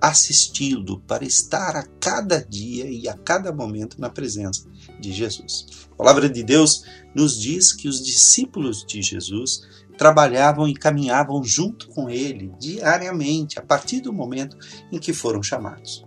assisti-lo, 0.00 1.00
para 1.00 1.24
estar 1.24 1.76
a 1.76 1.84
cada 2.00 2.40
dia 2.40 2.90
e 2.90 3.08
a 3.08 3.14
cada 3.14 3.52
momento 3.52 4.00
na 4.00 4.08
presença 4.08 4.68
de 5.00 5.12
Jesus. 5.12 5.66
A 5.92 5.96
palavra 5.96 6.28
de 6.28 6.42
Deus 6.42 6.84
nos 7.14 7.40
diz 7.40 7.72
que 7.72 7.88
os 7.88 8.02
discípulos 8.02 8.84
de 8.86 9.02
Jesus 9.02 9.62
trabalhavam 9.96 10.68
e 10.68 10.74
caminhavam 10.74 11.42
junto 11.42 11.88
com 11.88 12.08
ele 12.08 12.52
diariamente, 12.60 13.58
a 13.58 13.62
partir 13.62 14.00
do 14.00 14.12
momento 14.12 14.56
em 14.92 14.98
que 14.98 15.12
foram 15.12 15.42
chamados. 15.42 16.06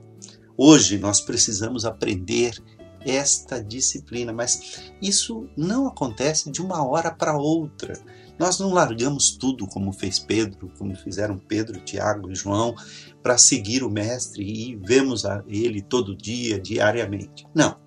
Hoje 0.57 0.97
nós 0.97 1.19
precisamos 1.19 1.85
aprender 1.85 2.61
esta 3.05 3.61
disciplina, 3.63 4.31
mas 4.31 4.91
isso 5.01 5.49
não 5.57 5.87
acontece 5.87 6.51
de 6.51 6.61
uma 6.61 6.85
hora 6.87 7.11
para 7.11 7.37
outra. 7.37 7.99
Nós 8.41 8.57
não 8.57 8.73
largamos 8.73 9.29
tudo 9.29 9.67
como 9.67 9.93
fez 9.93 10.17
Pedro, 10.17 10.71
como 10.75 10.95
fizeram 10.95 11.37
Pedro, 11.37 11.79
Tiago 11.79 12.31
e 12.31 12.33
João, 12.33 12.73
para 13.21 13.37
seguir 13.37 13.83
o 13.83 13.89
Mestre 13.89 14.43
e 14.43 14.75
vemos 14.77 15.25
a 15.25 15.43
ele 15.47 15.79
todo 15.79 16.15
dia, 16.15 16.59
diariamente. 16.59 17.45
Não. 17.53 17.77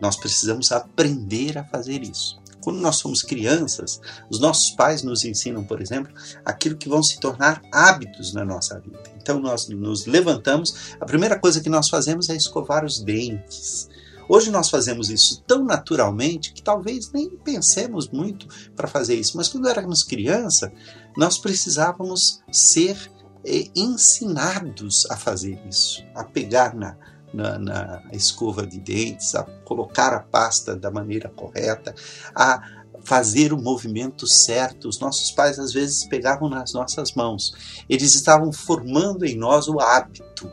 Nós 0.00 0.16
precisamos 0.16 0.72
aprender 0.72 1.58
a 1.58 1.64
fazer 1.64 2.02
isso. 2.02 2.40
Quando 2.62 2.80
nós 2.80 2.96
somos 2.96 3.22
crianças, 3.22 4.00
os 4.30 4.40
nossos 4.40 4.70
pais 4.70 5.02
nos 5.02 5.22
ensinam, 5.22 5.62
por 5.62 5.82
exemplo, 5.82 6.14
aquilo 6.46 6.78
que 6.78 6.88
vão 6.88 7.02
se 7.02 7.20
tornar 7.20 7.60
hábitos 7.70 8.32
na 8.32 8.42
nossa 8.42 8.80
vida. 8.80 9.02
Então 9.20 9.38
nós 9.38 9.68
nos 9.68 10.06
levantamos, 10.06 10.96
a 10.98 11.04
primeira 11.04 11.38
coisa 11.38 11.60
que 11.60 11.68
nós 11.68 11.90
fazemos 11.90 12.30
é 12.30 12.34
escovar 12.34 12.86
os 12.86 13.00
dentes. 13.00 13.90
Hoje 14.28 14.50
nós 14.50 14.70
fazemos 14.70 15.10
isso 15.10 15.42
tão 15.46 15.64
naturalmente 15.64 16.52
que 16.52 16.62
talvez 16.62 17.10
nem 17.12 17.30
pensemos 17.30 18.08
muito 18.08 18.46
para 18.74 18.88
fazer 18.88 19.14
isso, 19.14 19.36
mas 19.36 19.48
quando 19.48 19.68
éramos 19.68 20.02
criança, 20.02 20.72
nós 21.16 21.38
precisávamos 21.38 22.40
ser 22.50 23.10
eh, 23.44 23.68
ensinados 23.74 25.06
a 25.10 25.16
fazer 25.16 25.60
isso, 25.68 26.02
a 26.14 26.24
pegar 26.24 26.74
na, 26.74 26.96
na, 27.32 27.58
na, 27.58 28.02
escova 28.12 28.66
de 28.66 28.80
dentes, 28.80 29.34
a 29.34 29.42
colocar 29.64 30.14
a 30.14 30.20
pasta 30.20 30.74
da 30.74 30.90
maneira 30.90 31.28
correta, 31.28 31.94
a 32.34 32.84
fazer 33.04 33.52
o 33.52 33.60
movimento 33.60 34.26
certo. 34.26 34.88
Os 34.88 34.98
nossos 34.98 35.30
pais 35.30 35.58
às 35.58 35.72
vezes 35.72 36.06
pegavam 36.06 36.48
nas 36.48 36.72
nossas 36.72 37.12
mãos. 37.12 37.52
Eles 37.88 38.14
estavam 38.14 38.52
formando 38.52 39.24
em 39.26 39.36
nós 39.36 39.68
o 39.68 39.78
hábito 39.78 40.50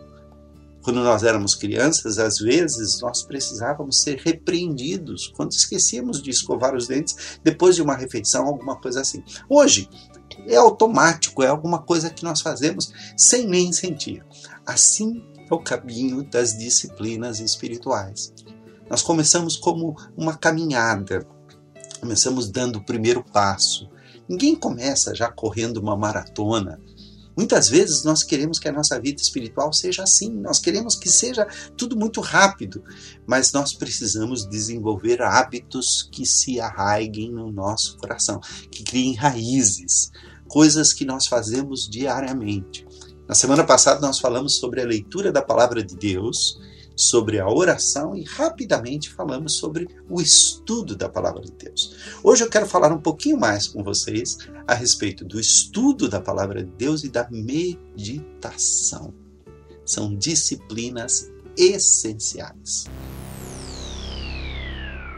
quando 0.81 1.03
nós 1.03 1.23
éramos 1.23 1.55
crianças, 1.55 2.17
às 2.17 2.39
vezes 2.39 2.99
nós 3.01 3.23
precisávamos 3.23 4.01
ser 4.01 4.17
repreendidos 4.17 5.31
quando 5.35 5.51
esquecíamos 5.51 6.21
de 6.21 6.29
escovar 6.29 6.75
os 6.75 6.87
dentes 6.87 7.39
depois 7.43 7.75
de 7.75 7.81
uma 7.81 7.95
refeição, 7.95 8.47
alguma 8.47 8.75
coisa 8.75 9.01
assim. 9.01 9.23
Hoje 9.47 9.89
é 10.47 10.55
automático, 10.55 11.43
é 11.43 11.47
alguma 11.47 11.79
coisa 11.79 12.09
que 12.09 12.23
nós 12.23 12.41
fazemos 12.41 12.91
sem 13.15 13.47
nem 13.47 13.71
sentir. 13.71 14.25
Assim 14.65 15.23
é 15.49 15.53
o 15.53 15.59
caminho 15.59 16.23
das 16.23 16.57
disciplinas 16.57 17.39
espirituais. 17.39 18.33
Nós 18.89 19.01
começamos 19.01 19.55
como 19.55 19.95
uma 20.17 20.35
caminhada, 20.35 21.25
começamos 21.99 22.49
dando 22.49 22.77
o 22.77 22.85
primeiro 22.85 23.23
passo. 23.23 23.89
Ninguém 24.27 24.55
começa 24.55 25.13
já 25.13 25.29
correndo 25.31 25.77
uma 25.77 25.95
maratona 25.95 26.79
Muitas 27.41 27.69
vezes 27.69 28.03
nós 28.03 28.21
queremos 28.21 28.59
que 28.59 28.69
a 28.69 28.71
nossa 28.71 28.99
vida 28.99 29.19
espiritual 29.19 29.73
seja 29.73 30.03
assim, 30.03 30.29
nós 30.29 30.59
queremos 30.59 30.95
que 30.95 31.09
seja 31.09 31.47
tudo 31.75 31.97
muito 31.97 32.21
rápido, 32.21 32.83
mas 33.25 33.51
nós 33.51 33.73
precisamos 33.73 34.47
desenvolver 34.47 35.23
hábitos 35.23 36.07
que 36.11 36.23
se 36.23 36.59
arraiguem 36.59 37.31
no 37.31 37.51
nosso 37.51 37.97
coração, 37.97 38.39
que 38.69 38.83
criem 38.83 39.15
raízes, 39.15 40.11
coisas 40.47 40.93
que 40.93 41.03
nós 41.03 41.25
fazemos 41.25 41.89
diariamente. 41.89 42.85
Na 43.27 43.33
semana 43.33 43.63
passada 43.63 43.99
nós 43.99 44.19
falamos 44.19 44.57
sobre 44.57 44.79
a 44.79 44.85
leitura 44.85 45.31
da 45.31 45.41
palavra 45.41 45.83
de 45.83 45.95
Deus 45.95 46.59
sobre 46.95 47.39
a 47.39 47.49
oração 47.49 48.15
e 48.15 48.23
rapidamente 48.23 49.09
falamos 49.09 49.53
sobre 49.53 49.87
o 50.09 50.21
estudo 50.21 50.95
da 50.95 51.09
palavra 51.09 51.41
de 51.41 51.51
Deus. 51.51 51.95
Hoje 52.23 52.43
eu 52.43 52.49
quero 52.49 52.67
falar 52.67 52.91
um 52.91 52.99
pouquinho 52.99 53.39
mais 53.39 53.67
com 53.67 53.83
vocês 53.83 54.37
a 54.67 54.73
respeito 54.73 55.25
do 55.25 55.39
estudo 55.39 56.07
da 56.07 56.19
palavra 56.19 56.63
de 56.63 56.71
Deus 56.71 57.03
e 57.03 57.09
da 57.09 57.27
meditação. 57.31 59.13
São 59.85 60.15
disciplinas 60.15 61.31
essenciais. 61.57 62.85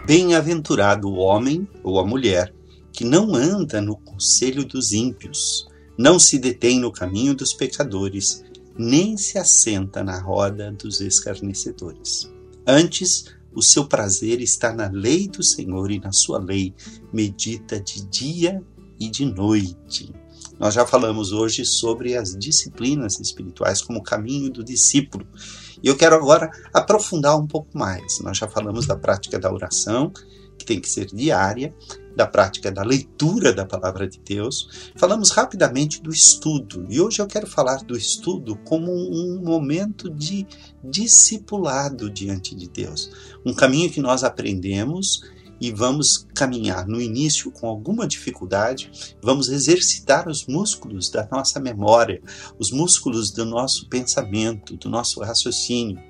Bem-aventurado 0.06 1.08
o 1.08 1.16
homem 1.16 1.68
ou 1.84 2.00
a 2.00 2.06
mulher 2.06 2.54
que 2.92 3.04
não 3.04 3.34
anda 3.34 3.82
no 3.82 3.98
conselho 3.98 4.64
dos 4.64 4.94
ímpios, 4.94 5.68
não 5.98 6.20
se 6.20 6.38
detém 6.38 6.80
no 6.80 6.92
caminho 6.92 7.34
dos 7.34 7.54
pecadores, 7.54 8.44
nem 8.78 9.18
se 9.18 9.38
assenta 9.38 10.04
na 10.04 10.20
roda 10.20 10.72
dos 10.72 11.02
escarnecedores. 11.02 12.32
Antes, 12.66 13.26
o 13.54 13.62
seu 13.62 13.86
prazer 13.86 14.42
está 14.42 14.74
na 14.74 14.90
lei 14.90 15.28
do 15.28 15.44
Senhor 15.44 15.92
e 15.92 16.00
na 16.00 16.12
sua 16.12 16.40
lei 16.40 16.74
medita 17.12 17.80
de 17.80 18.06
dia 18.06 18.64
e 19.00 19.10
de 19.10 19.26
noite. 19.26 20.14
Nós 20.60 20.74
já 20.74 20.86
falamos 20.86 21.32
hoje 21.32 21.66
sobre 21.66 22.16
as 22.16 22.38
disciplinas 22.38 23.20
espirituais 23.20 23.82
como 23.82 24.02
caminho 24.02 24.50
do 24.52 24.64
discípulo. 24.64 25.28
E 25.82 25.88
eu 25.88 25.98
quero 25.98 26.16
agora 26.16 26.50
aprofundar 26.74 27.38
um 27.38 27.48
pouco 27.48 27.78
mais. 27.78 28.20
Nós 28.22 28.38
já 28.38 28.48
falamos 28.48 28.86
da 28.86 28.96
prática 28.96 29.38
da 29.38 29.52
oração, 29.52 30.12
que 30.58 30.66
tem 30.66 30.80
que 30.80 30.90
ser 30.90 31.08
diária, 31.08 31.74
da 32.16 32.28
prática 32.28 32.72
da 32.72 32.84
leitura 32.84 33.54
da 33.54 33.66
palavra 33.66 34.08
de 34.08 34.20
Deus, 34.20 34.92
falamos 34.96 35.32
rapidamente 35.32 36.02
do 36.02 36.12
estudo. 36.12 36.86
E 36.90 37.02
hoje 37.02 37.20
eu 37.20 37.28
quero 37.28 37.48
falar 37.48 37.84
do 37.84 37.98
estudo 37.98 38.56
como 38.66 38.92
um 38.92 39.42
momento 39.44 40.10
de 40.10 40.46
discipulado 40.84 42.10
diante 42.10 42.56
de 42.56 42.70
Deus. 42.70 43.10
Um 43.46 43.54
caminho 43.54 43.90
que 43.90 44.02
nós 44.02 44.24
aprendemos 44.24 45.22
e 45.60 45.72
vamos 45.72 46.28
caminhar 46.36 46.86
no 46.88 47.00
início 47.00 47.50
com 47.52 47.68
alguma 47.68 48.06
dificuldade, 48.06 49.16
vamos 49.22 49.48
exercitar 49.48 50.28
os 50.28 50.46
músculos 50.46 51.10
da 51.10 51.28
nossa 51.32 51.60
memória, 51.60 52.22
os 52.60 52.70
músculos 52.72 53.32
do 53.32 53.46
nosso 53.46 53.88
pensamento, 53.88 54.76
do 54.76 54.90
nosso 54.90 55.22
raciocínio. 55.22 56.04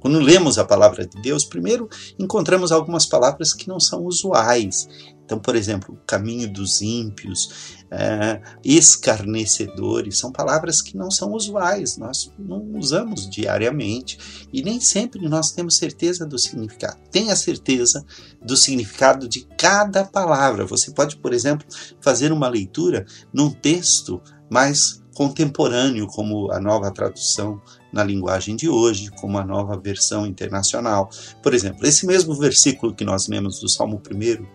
Quando 0.00 0.20
lemos 0.20 0.58
a 0.58 0.64
palavra 0.64 1.06
de 1.06 1.20
Deus, 1.20 1.44
primeiro 1.44 1.88
encontramos 2.18 2.72
algumas 2.72 3.06
palavras 3.06 3.52
que 3.52 3.68
não 3.68 3.80
são 3.80 4.04
usuais. 4.04 4.88
Então, 5.28 5.38
por 5.38 5.54
exemplo, 5.54 6.00
caminho 6.06 6.50
dos 6.50 6.80
ímpios, 6.80 7.76
é, 7.90 8.40
escarnecedores, 8.64 10.16
são 10.16 10.32
palavras 10.32 10.80
que 10.80 10.96
não 10.96 11.10
são 11.10 11.34
usuais, 11.34 11.98
nós 11.98 12.32
não 12.38 12.64
usamos 12.78 13.28
diariamente 13.28 14.48
e 14.50 14.62
nem 14.62 14.80
sempre 14.80 15.28
nós 15.28 15.50
temos 15.50 15.76
certeza 15.76 16.24
do 16.24 16.38
significado. 16.38 16.98
Tenha 17.10 17.36
certeza 17.36 18.02
do 18.42 18.56
significado 18.56 19.28
de 19.28 19.46
cada 19.58 20.02
palavra. 20.02 20.64
Você 20.64 20.92
pode, 20.92 21.18
por 21.18 21.34
exemplo, 21.34 21.66
fazer 22.00 22.32
uma 22.32 22.48
leitura 22.48 23.04
num 23.30 23.50
texto 23.50 24.22
mais 24.48 25.02
contemporâneo, 25.14 26.06
como 26.06 26.50
a 26.52 26.58
nova 26.58 26.90
tradução 26.90 27.60
na 27.92 28.04
linguagem 28.04 28.56
de 28.56 28.68
hoje, 28.68 29.10
como 29.20 29.38
a 29.38 29.44
nova 29.44 29.78
versão 29.78 30.26
internacional. 30.26 31.10
Por 31.42 31.54
exemplo, 31.54 31.86
esse 31.86 32.06
mesmo 32.06 32.34
versículo 32.34 32.94
que 32.94 33.04
nós 33.04 33.28
lemos 33.28 33.60
do 33.60 33.68
Salmo 33.68 34.00
1, 34.10 34.46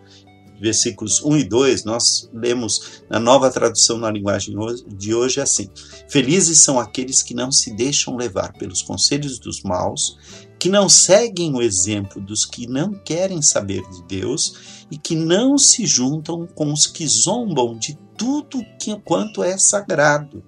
versículos 0.61 1.21
1 1.21 1.37
e 1.37 1.43
2, 1.43 1.83
nós 1.83 2.29
lemos 2.33 3.03
na 3.09 3.19
nova 3.19 3.51
tradução 3.51 3.97
na 3.97 4.09
linguagem 4.09 4.55
de 4.87 5.13
hoje 5.13 5.41
assim: 5.41 5.69
Felizes 6.07 6.59
são 6.59 6.79
aqueles 6.79 7.21
que 7.21 7.33
não 7.33 7.51
se 7.51 7.75
deixam 7.75 8.15
levar 8.15 8.53
pelos 8.53 8.81
conselhos 8.81 9.39
dos 9.39 9.61
maus, 9.63 10.17
que 10.57 10.69
não 10.69 10.87
seguem 10.87 11.53
o 11.53 11.61
exemplo 11.61 12.21
dos 12.21 12.45
que 12.45 12.67
não 12.67 12.93
querem 12.93 13.41
saber 13.41 13.81
de 13.89 14.03
Deus 14.03 14.85
e 14.89 14.97
que 14.97 15.15
não 15.15 15.57
se 15.57 15.85
juntam 15.85 16.47
com 16.47 16.71
os 16.71 16.87
que 16.87 17.05
zombam 17.05 17.77
de 17.77 17.97
tudo 18.17 18.63
quanto 19.03 19.43
é 19.43 19.57
sagrado. 19.57 20.43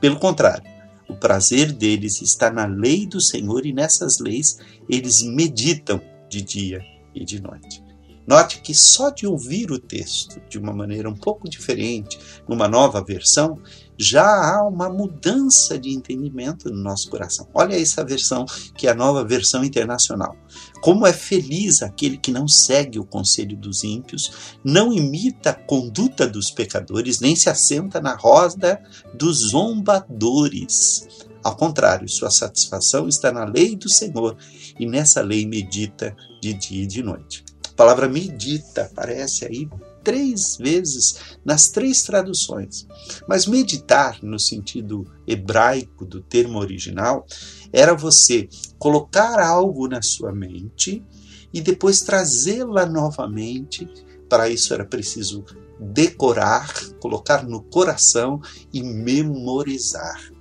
Pelo 0.00 0.18
contrário, 0.18 0.71
o 1.12 1.16
prazer 1.16 1.72
deles 1.72 2.22
está 2.22 2.50
na 2.50 2.64
lei 2.64 3.06
do 3.06 3.20
Senhor 3.20 3.66
e 3.66 3.72
nessas 3.72 4.18
leis 4.18 4.58
eles 4.88 5.22
meditam 5.22 6.00
de 6.28 6.40
dia 6.40 6.80
e 7.14 7.24
de 7.24 7.40
noite. 7.40 7.82
Note 8.26 8.60
que 8.62 8.74
só 8.74 9.10
de 9.10 9.26
ouvir 9.26 9.70
o 9.70 9.78
texto 9.78 10.40
de 10.48 10.58
uma 10.58 10.72
maneira 10.72 11.08
um 11.08 11.14
pouco 11.14 11.50
diferente, 11.50 12.18
numa 12.48 12.68
nova 12.68 13.04
versão, 13.04 13.60
já 14.02 14.26
há 14.26 14.66
uma 14.66 14.88
mudança 14.88 15.78
de 15.78 15.90
entendimento 15.90 16.68
no 16.68 16.82
nosso 16.82 17.08
coração. 17.08 17.48
Olha 17.54 17.80
essa 17.80 18.04
versão, 18.04 18.44
que 18.76 18.86
é 18.86 18.90
a 18.90 18.94
nova 18.94 19.24
versão 19.24 19.64
internacional. 19.64 20.36
Como 20.80 21.06
é 21.06 21.12
feliz 21.12 21.82
aquele 21.82 22.16
que 22.16 22.32
não 22.32 22.48
segue 22.48 22.98
o 22.98 23.04
conselho 23.04 23.56
dos 23.56 23.84
ímpios, 23.84 24.56
não 24.64 24.92
imita 24.92 25.50
a 25.50 25.54
conduta 25.54 26.26
dos 26.26 26.50
pecadores, 26.50 27.20
nem 27.20 27.36
se 27.36 27.48
assenta 27.48 28.00
na 28.00 28.16
roda 28.16 28.82
dos 29.14 29.50
zombadores. 29.50 31.06
Ao 31.44 31.56
contrário, 31.56 32.08
sua 32.08 32.30
satisfação 32.30 33.08
está 33.08 33.32
na 33.32 33.44
lei 33.44 33.76
do 33.76 33.88
Senhor, 33.88 34.36
e 34.78 34.86
nessa 34.86 35.20
lei 35.22 35.46
medita 35.46 36.16
de 36.40 36.54
dia 36.54 36.84
e 36.84 36.86
de 36.86 37.02
noite. 37.02 37.44
A 37.68 37.74
palavra 37.74 38.08
medita 38.08 38.82
aparece 38.82 39.44
aí 39.44 39.68
três 40.02 40.56
vezes 40.56 41.36
nas 41.44 41.68
três 41.68 42.02
traduções. 42.02 42.86
Mas 43.28 43.46
meditar, 43.46 44.18
no 44.22 44.38
sentido 44.38 45.06
hebraico 45.26 46.04
do 46.04 46.20
termo 46.20 46.58
original, 46.58 47.26
era 47.72 47.94
você 47.94 48.48
colocar 48.78 49.40
algo 49.40 49.88
na 49.88 50.02
sua 50.02 50.32
mente 50.32 51.04
e 51.52 51.60
depois 51.60 52.00
trazê-la 52.00 52.86
novamente. 52.86 53.88
Para 54.28 54.48
isso 54.48 54.72
era 54.72 54.84
preciso 54.84 55.44
decorar, 55.78 56.72
colocar 57.00 57.44
no 57.44 57.62
coração 57.62 58.40
e 58.72 58.82
memorizar. 58.82 60.32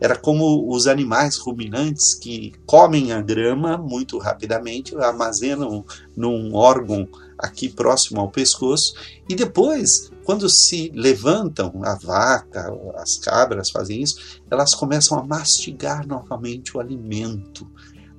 Era 0.00 0.16
como 0.16 0.74
os 0.74 0.86
animais 0.86 1.36
ruminantes 1.36 2.14
que 2.14 2.52
comem 2.64 3.12
a 3.12 3.20
grama 3.20 3.76
muito 3.76 4.16
rapidamente, 4.18 4.96
armazenam 4.96 5.84
num 6.16 6.54
órgão 6.54 7.06
aqui 7.40 7.68
próximo 7.68 8.20
ao 8.20 8.30
pescoço 8.30 8.94
e 9.28 9.34
depois, 9.34 10.10
quando 10.24 10.48
se 10.48 10.92
levantam, 10.94 11.80
a 11.84 11.94
vaca, 11.94 12.72
as 12.96 13.16
cabras 13.16 13.70
fazem 13.70 14.02
isso, 14.02 14.40
elas 14.50 14.74
começam 14.74 15.18
a 15.18 15.24
mastigar 15.24 16.06
novamente 16.06 16.76
o 16.76 16.80
alimento. 16.80 17.66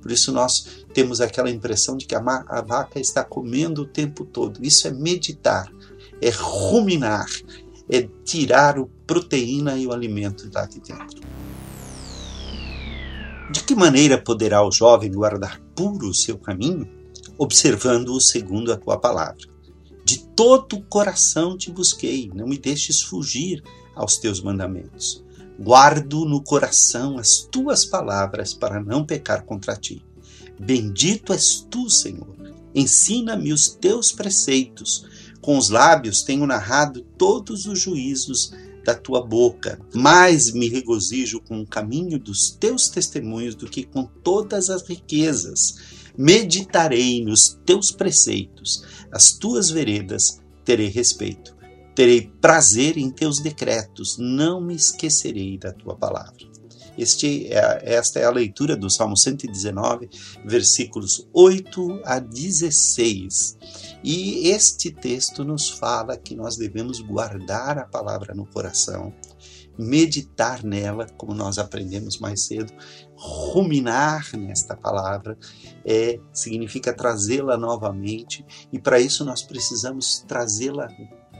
Por 0.00 0.10
isso 0.10 0.32
nós 0.32 0.84
temos 0.92 1.20
aquela 1.20 1.50
impressão 1.50 1.96
de 1.96 2.06
que 2.06 2.14
a, 2.14 2.20
a 2.48 2.60
vaca 2.60 2.98
está 2.98 3.22
comendo 3.22 3.82
o 3.82 3.86
tempo 3.86 4.24
todo. 4.24 4.64
Isso 4.64 4.88
é 4.88 4.90
meditar, 4.90 5.72
é 6.20 6.30
ruminar, 6.30 7.26
é 7.88 8.08
tirar 8.24 8.78
a 8.78 8.86
proteína 9.06 9.76
e 9.76 9.86
o 9.86 9.92
alimento 9.92 10.50
lá 10.52 10.66
de 10.66 10.80
dentro. 10.80 11.22
De 13.52 13.62
que 13.62 13.74
maneira 13.74 14.18
poderá 14.18 14.66
o 14.66 14.72
jovem 14.72 15.12
guardar 15.12 15.60
puro 15.74 16.08
o 16.08 16.14
seu 16.14 16.38
caminho? 16.38 17.01
Observando-o 17.42 18.20
segundo 18.20 18.72
a 18.72 18.76
tua 18.76 18.96
palavra. 18.96 19.48
De 20.04 20.20
todo 20.36 20.76
o 20.76 20.82
coração 20.84 21.58
te 21.58 21.72
busquei, 21.72 22.30
não 22.32 22.46
me 22.46 22.56
deixes 22.56 23.02
fugir 23.02 23.64
aos 23.96 24.16
teus 24.16 24.40
mandamentos. 24.40 25.24
Guardo 25.58 26.24
no 26.24 26.40
coração 26.40 27.18
as 27.18 27.38
tuas 27.50 27.84
palavras 27.84 28.54
para 28.54 28.80
não 28.80 29.04
pecar 29.04 29.44
contra 29.44 29.74
ti. 29.74 30.04
Bendito 30.56 31.32
és 31.32 31.66
tu, 31.68 31.90
Senhor. 31.90 32.32
Ensina-me 32.72 33.52
os 33.52 33.70
teus 33.70 34.12
preceitos. 34.12 35.04
Com 35.40 35.58
os 35.58 35.68
lábios 35.68 36.22
tenho 36.22 36.46
narrado 36.46 37.04
todos 37.18 37.66
os 37.66 37.80
juízos 37.80 38.52
da 38.84 38.94
tua 38.94 39.20
boca. 39.20 39.80
Mais 39.92 40.52
me 40.52 40.68
regozijo 40.68 41.40
com 41.40 41.60
o 41.60 41.66
caminho 41.66 42.20
dos 42.20 42.50
teus 42.50 42.88
testemunhos 42.88 43.56
do 43.56 43.66
que 43.66 43.82
com 43.82 44.04
todas 44.04 44.70
as 44.70 44.86
riquezas. 44.86 46.01
Meditarei 46.16 47.24
nos 47.24 47.58
teus 47.64 47.90
preceitos, 47.90 48.82
as 49.10 49.32
tuas 49.32 49.70
veredas 49.70 50.40
terei 50.64 50.88
respeito. 50.88 51.56
Terei 51.94 52.32
prazer 52.40 52.96
em 52.96 53.10
teus 53.10 53.40
decretos, 53.40 54.16
não 54.18 54.60
me 54.60 54.74
esquecerei 54.74 55.58
da 55.58 55.72
tua 55.72 55.94
palavra. 55.94 56.52
Este 56.96 57.48
é, 57.48 57.94
esta 57.94 58.18
é 58.18 58.24
a 58.24 58.30
leitura 58.30 58.76
do 58.76 58.90
Salmo 58.90 59.16
119, 59.16 60.10
versículos 60.44 61.26
8 61.32 62.02
a 62.04 62.18
16. 62.18 63.56
E 64.04 64.48
este 64.48 64.90
texto 64.90 65.44
nos 65.44 65.70
fala 65.70 66.16
que 66.16 66.34
nós 66.34 66.56
devemos 66.56 67.00
guardar 67.00 67.78
a 67.78 67.86
palavra 67.86 68.34
no 68.34 68.44
coração, 68.44 69.12
meditar 69.78 70.62
nela, 70.62 71.06
como 71.16 71.34
nós 71.34 71.58
aprendemos 71.58 72.18
mais 72.18 72.44
cedo, 72.46 72.72
ruminar 73.24 74.36
nesta 74.36 74.76
palavra 74.76 75.38
é 75.84 76.18
significa 76.32 76.92
trazê-la 76.92 77.56
novamente 77.56 78.44
e 78.72 78.78
para 78.80 78.98
isso 78.98 79.24
nós 79.24 79.42
precisamos 79.42 80.24
trazê-la 80.26 80.88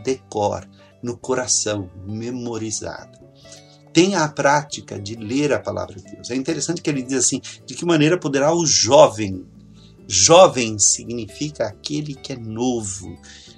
decor 0.04 0.68
no 1.02 1.16
coração, 1.16 1.90
memorizada. 2.06 3.20
Tenha 3.92 4.22
a 4.22 4.28
prática 4.28 4.98
de 5.00 5.16
ler 5.16 5.52
a 5.52 5.58
palavra 5.58 5.96
de 5.96 6.04
Deus. 6.04 6.30
É 6.30 6.36
interessante 6.36 6.80
que 6.80 6.88
ele 6.88 7.02
diz 7.02 7.18
assim: 7.18 7.40
de 7.66 7.74
que 7.74 7.84
maneira 7.84 8.18
poderá 8.18 8.54
o 8.54 8.64
jovem 8.64 9.44
Jovem 10.08 10.78
significa 10.78 11.66
aquele 11.66 12.14
que 12.14 12.32
é 12.32 12.36
novo, 12.36 13.16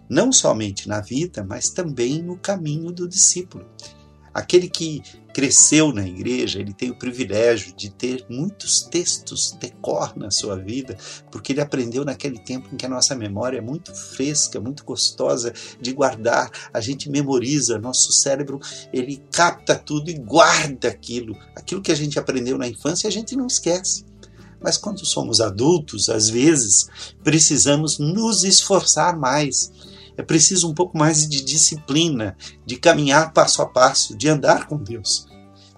não 0.08 0.30
somente 0.30 0.88
na 0.88 1.00
vida, 1.00 1.44
mas 1.44 1.70
também 1.70 2.22
no 2.22 2.36
caminho 2.36 2.92
do 2.92 3.08
discípulo. 3.08 3.66
Aquele 4.32 4.68
que 4.68 5.02
cresceu 5.34 5.92
na 5.92 6.06
igreja, 6.06 6.60
ele 6.60 6.72
tem 6.72 6.90
o 6.90 6.98
privilégio 6.98 7.74
de 7.74 7.90
ter 7.90 8.24
muitos 8.30 8.82
textos 8.82 9.50
decor 9.60 10.16
na 10.16 10.30
sua 10.30 10.56
vida, 10.56 10.96
porque 11.30 11.52
ele 11.52 11.60
aprendeu 11.60 12.04
naquele 12.04 12.38
tempo 12.38 12.68
em 12.72 12.76
que 12.76 12.86
a 12.86 12.88
nossa 12.88 13.16
memória 13.16 13.58
é 13.58 13.60
muito 13.60 13.92
fresca, 13.92 14.60
muito 14.60 14.84
gostosa 14.84 15.52
de 15.80 15.92
guardar. 15.92 16.48
A 16.72 16.80
gente 16.80 17.10
memoriza, 17.10 17.80
nosso 17.80 18.12
cérebro, 18.12 18.60
ele 18.92 19.20
capta 19.32 19.74
tudo 19.74 20.08
e 20.08 20.14
guarda 20.14 20.86
aquilo. 20.86 21.36
Aquilo 21.56 21.82
que 21.82 21.90
a 21.90 21.96
gente 21.96 22.16
aprendeu 22.16 22.56
na 22.56 22.68
infância, 22.68 23.08
a 23.08 23.12
gente 23.12 23.34
não 23.34 23.48
esquece. 23.48 24.04
Mas 24.60 24.76
quando 24.76 25.04
somos 25.04 25.40
adultos, 25.40 26.08
às 26.08 26.28
vezes, 26.28 26.86
precisamos 27.24 27.98
nos 27.98 28.44
esforçar 28.44 29.18
mais. 29.18 29.72
É 30.16 30.22
preciso 30.22 30.70
um 30.70 30.74
pouco 30.74 30.96
mais 30.96 31.28
de 31.28 31.44
disciplina, 31.44 32.36
de 32.64 32.76
caminhar 32.76 33.32
passo 33.32 33.62
a 33.62 33.66
passo, 33.66 34.16
de 34.16 34.28
andar 34.28 34.66
com 34.66 34.76
Deus. 34.76 35.26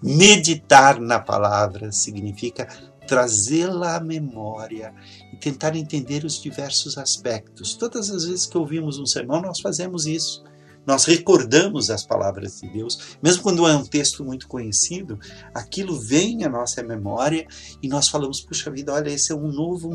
Meditar 0.03 1.01
na 1.01 1.19
palavra 1.19 1.91
significa 1.91 2.69
trazê-la 3.07 3.97
à 3.97 4.01
memória 4.01 4.93
e 5.33 5.37
tentar 5.37 5.77
entender 5.77 6.25
os 6.25 6.41
diversos 6.41 6.99
aspectos. 6.99 7.75
Todas 7.75 8.11
as 8.11 8.25
vezes 8.25 8.47
que 8.47 8.59
ouvimos 8.59 8.99
um 8.99 9.07
sermão, 9.07 9.41
nós 9.41 9.61
fazemos 9.61 10.07
isso 10.07 10.45
nós 10.87 11.05
recordamos 11.05 11.91
as 11.91 12.07
palavras 12.07 12.61
de 12.61 12.69
Deus, 12.69 13.19
mesmo 13.21 13.43
quando 13.43 13.67
é 13.67 13.75
um 13.75 13.85
texto 13.85 14.25
muito 14.25 14.47
conhecido, 14.47 15.19
aquilo 15.53 15.99
vem 15.99 16.45
à 16.45 16.49
nossa 16.49 16.81
memória 16.83 17.47
e 17.83 17.89
nós 17.89 18.07
falamos: 18.09 18.41
puxa 18.41 18.71
vida, 18.71 18.93
olha, 18.93 19.11
esse 19.11 19.33
é 19.33 19.35
um 19.35 19.51
novo 19.51 19.91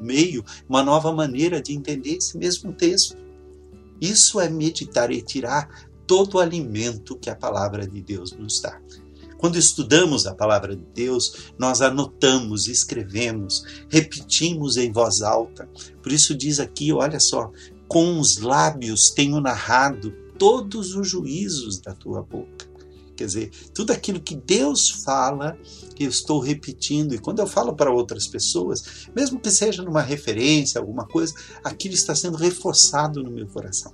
meio, 0.00 0.44
uma 0.68 0.82
nova 0.82 1.12
maneira 1.12 1.62
de 1.62 1.72
entender 1.72 2.16
esse 2.16 2.36
mesmo 2.36 2.72
texto. 2.72 3.16
Isso 4.00 4.40
é 4.40 4.48
meditar 4.48 5.10
e 5.10 5.20
tirar 5.20 5.88
todo 6.06 6.34
o 6.34 6.38
alimento 6.40 7.16
que 7.16 7.30
a 7.30 7.36
palavra 7.36 7.86
de 7.86 8.00
Deus 8.00 8.32
nos 8.32 8.60
dá. 8.60 8.80
Quando 9.38 9.56
estudamos 9.56 10.26
a 10.26 10.34
palavra 10.34 10.76
de 10.76 10.84
Deus, 10.94 11.52
nós 11.58 11.80
anotamos, 11.80 12.68
escrevemos, 12.68 13.64
repetimos 13.88 14.76
em 14.76 14.92
voz 14.92 15.22
alta. 15.22 15.68
Por 16.02 16.12
isso 16.12 16.34
diz 16.34 16.60
aqui, 16.60 16.92
olha 16.92 17.18
só, 17.18 17.50
com 17.88 18.20
os 18.20 18.38
lábios 18.38 19.10
tenho 19.10 19.40
narrado 19.40 20.12
todos 20.38 20.94
os 20.94 21.08
juízos 21.08 21.80
da 21.80 21.94
tua 21.94 22.22
boca. 22.22 22.69
Quer 23.20 23.26
dizer, 23.26 23.50
tudo 23.74 23.92
aquilo 23.92 24.18
que 24.18 24.34
Deus 24.34 24.88
fala, 25.04 25.54
que 25.94 26.04
eu 26.04 26.08
estou 26.08 26.40
repetindo, 26.40 27.14
e 27.14 27.18
quando 27.18 27.40
eu 27.40 27.46
falo 27.46 27.76
para 27.76 27.92
outras 27.92 28.26
pessoas, 28.26 28.82
mesmo 29.14 29.38
que 29.38 29.50
seja 29.50 29.82
numa 29.82 30.00
referência, 30.00 30.80
alguma 30.80 31.06
coisa, 31.06 31.34
aquilo 31.62 31.92
está 31.92 32.14
sendo 32.14 32.38
reforçado 32.38 33.22
no 33.22 33.30
meu 33.30 33.46
coração. 33.46 33.92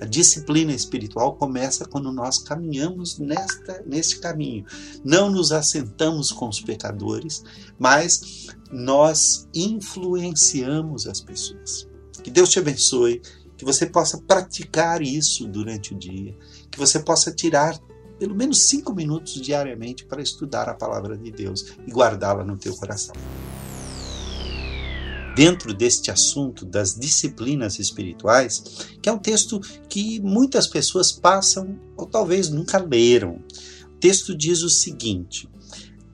A 0.00 0.06
disciplina 0.06 0.72
espiritual 0.72 1.36
começa 1.36 1.84
quando 1.84 2.10
nós 2.10 2.38
caminhamos 2.38 3.18
nesta, 3.18 3.82
neste 3.86 4.20
caminho. 4.20 4.64
Não 5.04 5.30
nos 5.30 5.52
assentamos 5.52 6.32
com 6.32 6.48
os 6.48 6.62
pecadores, 6.62 7.44
mas 7.78 8.46
nós 8.72 9.46
influenciamos 9.54 11.06
as 11.06 11.20
pessoas. 11.20 11.86
Que 12.22 12.30
Deus 12.30 12.48
te 12.48 12.58
abençoe 12.58 13.20
que 13.54 13.66
você 13.66 13.84
possa 13.84 14.16
praticar 14.18 15.02
isso 15.02 15.46
durante 15.46 15.94
o 15.94 15.98
dia, 15.98 16.36
que 16.70 16.78
você 16.78 16.98
possa 17.00 17.30
tirar 17.30 17.78
pelo 18.18 18.34
menos 18.34 18.66
cinco 18.68 18.94
minutos 18.94 19.40
diariamente 19.40 20.04
para 20.04 20.22
estudar 20.22 20.68
a 20.68 20.74
palavra 20.74 21.16
de 21.16 21.30
Deus 21.30 21.74
e 21.86 21.90
guardá-la 21.90 22.44
no 22.44 22.56
teu 22.56 22.74
coração. 22.76 23.14
Dentro 25.36 25.74
deste 25.74 26.10
assunto 26.10 26.64
das 26.64 26.94
disciplinas 26.94 27.78
espirituais, 27.78 28.88
que 29.02 29.08
é 29.08 29.12
um 29.12 29.18
texto 29.18 29.60
que 29.86 30.18
muitas 30.20 30.66
pessoas 30.66 31.12
passam 31.12 31.78
ou 31.94 32.06
talvez 32.06 32.48
nunca 32.48 32.78
leram. 32.78 33.42
O 33.84 33.98
texto 34.00 34.34
diz 34.34 34.62
o 34.62 34.70
seguinte: 34.70 35.46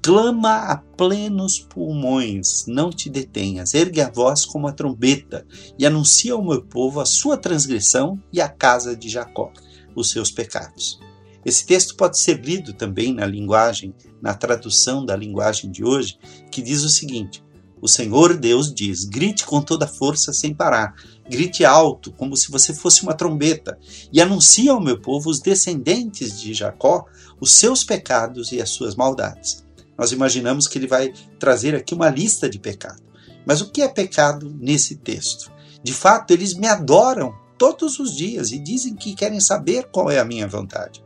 Clama 0.02 0.64
a 0.64 0.76
plenos 0.76 1.60
pulmões, 1.60 2.66
não 2.66 2.90
te 2.90 3.08
detenhas, 3.08 3.74
ergue 3.74 4.00
a 4.00 4.10
voz 4.10 4.44
como 4.44 4.66
a 4.66 4.72
trombeta 4.72 5.46
e 5.78 5.86
anuncia 5.86 6.32
ao 6.32 6.44
meu 6.44 6.60
povo 6.60 6.98
a 6.98 7.06
sua 7.06 7.36
transgressão 7.36 8.20
e 8.32 8.40
a 8.40 8.48
casa 8.48 8.96
de 8.96 9.08
Jacó, 9.08 9.52
os 9.94 10.10
seus 10.10 10.32
pecados. 10.32 10.98
Esse 11.44 11.66
texto 11.66 11.96
pode 11.96 12.18
ser 12.18 12.40
lido 12.40 12.72
também 12.72 13.12
na 13.12 13.26
linguagem, 13.26 13.94
na 14.20 14.32
tradução 14.32 15.04
da 15.04 15.16
linguagem 15.16 15.70
de 15.70 15.84
hoje, 15.84 16.16
que 16.50 16.62
diz 16.62 16.84
o 16.84 16.88
seguinte: 16.88 17.42
O 17.80 17.88
Senhor 17.88 18.36
Deus 18.36 18.72
diz: 18.72 19.04
grite 19.04 19.44
com 19.44 19.60
toda 19.60 19.88
força 19.88 20.32
sem 20.32 20.54
parar, 20.54 20.94
grite 21.28 21.64
alto, 21.64 22.12
como 22.12 22.36
se 22.36 22.50
você 22.50 22.72
fosse 22.72 23.02
uma 23.02 23.14
trombeta, 23.14 23.76
e 24.12 24.20
anuncie 24.20 24.68
ao 24.68 24.80
meu 24.80 25.00
povo, 25.00 25.28
os 25.28 25.40
descendentes 25.40 26.40
de 26.40 26.54
Jacó, 26.54 27.04
os 27.40 27.52
seus 27.54 27.82
pecados 27.82 28.52
e 28.52 28.62
as 28.62 28.70
suas 28.70 28.94
maldades. 28.94 29.64
Nós 29.98 30.12
imaginamos 30.12 30.68
que 30.68 30.78
ele 30.78 30.86
vai 30.86 31.12
trazer 31.38 31.74
aqui 31.74 31.92
uma 31.92 32.08
lista 32.08 32.48
de 32.48 32.58
pecado. 32.58 33.02
Mas 33.44 33.60
o 33.60 33.70
que 33.70 33.82
é 33.82 33.88
pecado 33.88 34.56
nesse 34.60 34.96
texto? 34.96 35.50
De 35.82 35.92
fato, 35.92 36.30
eles 36.30 36.54
me 36.54 36.68
adoram 36.68 37.34
todos 37.58 37.98
os 37.98 38.14
dias 38.14 38.52
e 38.52 38.58
dizem 38.58 38.94
que 38.94 39.14
querem 39.14 39.40
saber 39.40 39.88
qual 39.90 40.08
é 40.08 40.20
a 40.20 40.24
minha 40.24 40.46
vontade 40.46 41.02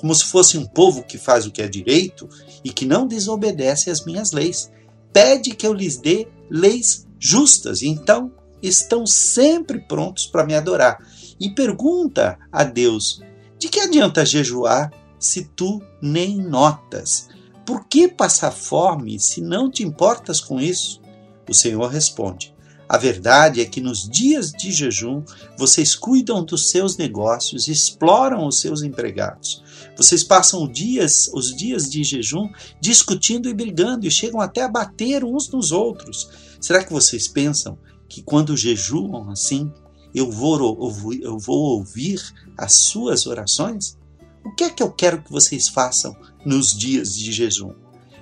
como 0.00 0.14
se 0.14 0.24
fosse 0.24 0.56
um 0.56 0.64
povo 0.64 1.02
que 1.02 1.18
faz 1.18 1.44
o 1.44 1.50
que 1.50 1.60
é 1.60 1.68
direito 1.68 2.26
e 2.64 2.72
que 2.72 2.86
não 2.86 3.06
desobedece 3.06 3.90
às 3.90 4.02
minhas 4.02 4.32
leis. 4.32 4.72
Pede 5.12 5.50
que 5.50 5.66
eu 5.66 5.74
lhes 5.74 5.98
dê 5.98 6.26
leis 6.48 7.06
justas, 7.18 7.82
e 7.82 7.88
então 7.88 8.32
estão 8.62 9.06
sempre 9.06 9.78
prontos 9.78 10.26
para 10.26 10.46
me 10.46 10.54
adorar. 10.54 10.98
E 11.38 11.50
pergunta 11.50 12.38
a 12.50 12.64
Deus: 12.64 13.20
de 13.58 13.68
que 13.68 13.80
adianta 13.80 14.24
jejuar 14.24 14.90
se 15.18 15.44
tu 15.54 15.82
nem 16.00 16.38
notas? 16.38 17.28
Por 17.66 17.84
que 17.86 18.08
passar 18.08 18.52
fome 18.52 19.20
se 19.20 19.42
não 19.42 19.70
te 19.70 19.82
importas 19.82 20.40
com 20.40 20.58
isso? 20.58 21.02
O 21.46 21.52
Senhor 21.52 21.88
responde: 21.88 22.54
a 22.88 22.96
verdade 22.96 23.60
é 23.60 23.66
que 23.66 23.80
nos 23.80 24.08
dias 24.08 24.50
de 24.50 24.72
jejum 24.72 25.22
vocês 25.56 25.94
cuidam 25.94 26.42
dos 26.42 26.70
seus 26.70 26.96
negócios, 26.96 27.68
exploram 27.68 28.46
os 28.46 28.60
seus 28.60 28.82
empregados. 28.82 29.62
Vocês 30.00 30.24
passam 30.24 30.66
dias, 30.66 31.28
os 31.34 31.54
dias 31.54 31.90
de 31.90 32.02
jejum 32.02 32.48
discutindo 32.80 33.50
e 33.50 33.52
brigando 33.52 34.06
e 34.06 34.10
chegam 34.10 34.40
até 34.40 34.62
a 34.62 34.68
bater 34.68 35.22
uns 35.22 35.50
nos 35.50 35.72
outros. 35.72 36.30
Será 36.58 36.82
que 36.82 36.90
vocês 36.90 37.28
pensam 37.28 37.76
que 38.08 38.22
quando 38.22 38.56
jejuam 38.56 39.30
assim, 39.30 39.70
eu 40.14 40.30
vou, 40.30 41.12
eu 41.12 41.38
vou 41.38 41.76
ouvir 41.76 42.18
as 42.56 42.72
suas 42.72 43.26
orações? 43.26 43.98
O 44.42 44.54
que 44.54 44.64
é 44.64 44.70
que 44.70 44.82
eu 44.82 44.90
quero 44.90 45.22
que 45.22 45.30
vocês 45.30 45.68
façam 45.68 46.16
nos 46.46 46.72
dias 46.72 47.14
de 47.14 47.30
jejum? 47.30 47.74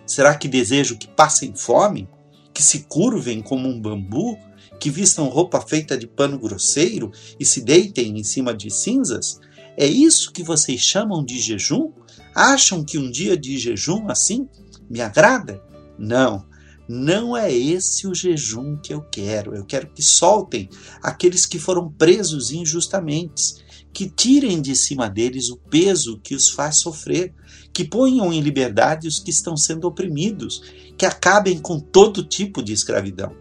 Será 0.04 0.34
que 0.34 0.48
desejo 0.48 0.98
que 0.98 1.06
passem 1.06 1.54
fome? 1.54 2.08
Que 2.52 2.60
se 2.60 2.86
curvem 2.88 3.40
como 3.40 3.68
um 3.68 3.80
bambu? 3.80 4.36
que 4.78 4.90
vistam 4.90 5.28
roupa 5.28 5.60
feita 5.60 5.98
de 5.98 6.06
pano 6.06 6.38
grosseiro 6.38 7.10
e 7.38 7.44
se 7.44 7.60
deitem 7.60 8.18
em 8.18 8.22
cima 8.22 8.54
de 8.54 8.70
cinzas? 8.70 9.40
É 9.80 9.86
isso 9.86 10.32
que 10.32 10.42
vocês 10.42 10.80
chamam 10.80 11.24
de 11.24 11.38
jejum? 11.38 11.92
Acham 12.34 12.82
que 12.82 12.98
um 12.98 13.08
dia 13.08 13.36
de 13.36 13.56
jejum 13.56 14.10
assim 14.10 14.48
me 14.90 15.00
agrada? 15.00 15.62
Não, 15.96 16.44
não 16.88 17.36
é 17.36 17.54
esse 17.54 18.04
o 18.04 18.12
jejum 18.12 18.76
que 18.76 18.92
eu 18.92 19.02
quero. 19.02 19.54
Eu 19.54 19.64
quero 19.64 19.86
que 19.86 20.02
soltem 20.02 20.68
aqueles 21.00 21.46
que 21.46 21.60
foram 21.60 21.88
presos 21.92 22.50
injustamente, 22.50 23.54
que 23.92 24.10
tirem 24.10 24.60
de 24.60 24.74
cima 24.74 25.08
deles 25.08 25.48
o 25.48 25.56
peso 25.56 26.18
que 26.24 26.34
os 26.34 26.50
faz 26.50 26.78
sofrer, 26.78 27.32
que 27.72 27.84
ponham 27.84 28.32
em 28.32 28.40
liberdade 28.40 29.06
os 29.06 29.20
que 29.20 29.30
estão 29.30 29.56
sendo 29.56 29.86
oprimidos, 29.86 30.60
que 30.98 31.06
acabem 31.06 31.56
com 31.56 31.78
todo 31.78 32.24
tipo 32.24 32.64
de 32.64 32.72
escravidão. 32.72 33.32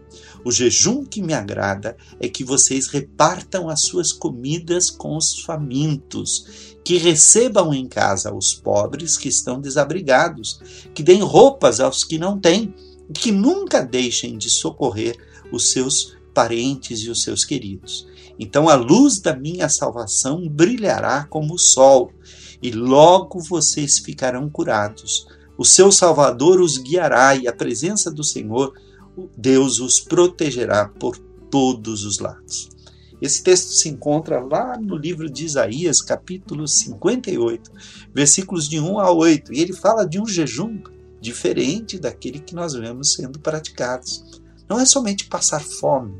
O 0.44 0.52
jejum 0.52 1.04
que 1.04 1.20
me 1.20 1.34
agrada 1.34 1.96
é 2.20 2.28
que 2.28 2.44
vocês 2.44 2.86
repartam 2.88 3.68
as 3.68 3.82
suas 3.82 4.12
comidas 4.12 4.90
com 4.90 5.16
os 5.16 5.40
famintos, 5.40 6.76
que 6.84 6.96
recebam 6.96 7.74
em 7.74 7.86
casa 7.86 8.34
os 8.34 8.54
pobres 8.54 9.16
que 9.16 9.28
estão 9.28 9.60
desabrigados, 9.60 10.60
que 10.94 11.02
deem 11.02 11.22
roupas 11.22 11.80
aos 11.80 12.04
que 12.04 12.18
não 12.18 12.38
têm, 12.38 12.72
que 13.12 13.32
nunca 13.32 13.80
deixem 13.80 14.38
de 14.38 14.48
socorrer 14.48 15.16
os 15.52 15.70
seus 15.70 16.16
parentes 16.32 17.00
e 17.00 17.10
os 17.10 17.22
seus 17.22 17.44
queridos. 17.44 18.06
Então 18.38 18.68
a 18.68 18.76
luz 18.76 19.20
da 19.20 19.34
minha 19.34 19.68
salvação 19.68 20.48
brilhará 20.48 21.24
como 21.24 21.54
o 21.54 21.58
sol, 21.58 22.12
e 22.62 22.70
logo 22.70 23.40
vocês 23.40 23.98
ficarão 23.98 24.48
curados. 24.48 25.26
O 25.56 25.64
seu 25.64 25.90
Salvador 25.90 26.60
os 26.60 26.78
guiará, 26.78 27.34
e 27.34 27.48
a 27.48 27.52
presença 27.52 28.10
do 28.10 28.22
Senhor 28.22 28.72
Deus 29.36 29.80
os 29.80 30.00
protegerá 30.00 30.88
por 30.88 31.16
todos 31.50 32.04
os 32.04 32.18
lados. 32.18 32.68
Esse 33.20 33.42
texto 33.42 33.70
se 33.70 33.88
encontra 33.88 34.38
lá 34.38 34.78
no 34.78 34.96
livro 34.96 35.28
de 35.28 35.44
Isaías, 35.44 36.00
capítulo 36.00 36.68
58, 36.68 37.70
versículos 38.14 38.68
de 38.68 38.78
1 38.78 39.00
a 39.00 39.10
8, 39.10 39.52
e 39.52 39.60
ele 39.60 39.72
fala 39.72 40.06
de 40.06 40.20
um 40.20 40.26
jejum 40.26 40.80
diferente 41.20 41.98
daquele 41.98 42.38
que 42.38 42.54
nós 42.54 42.74
vemos 42.74 43.14
sendo 43.14 43.40
praticados. 43.40 44.40
Não 44.68 44.78
é 44.78 44.84
somente 44.84 45.26
passar 45.26 45.60
fome, 45.60 46.14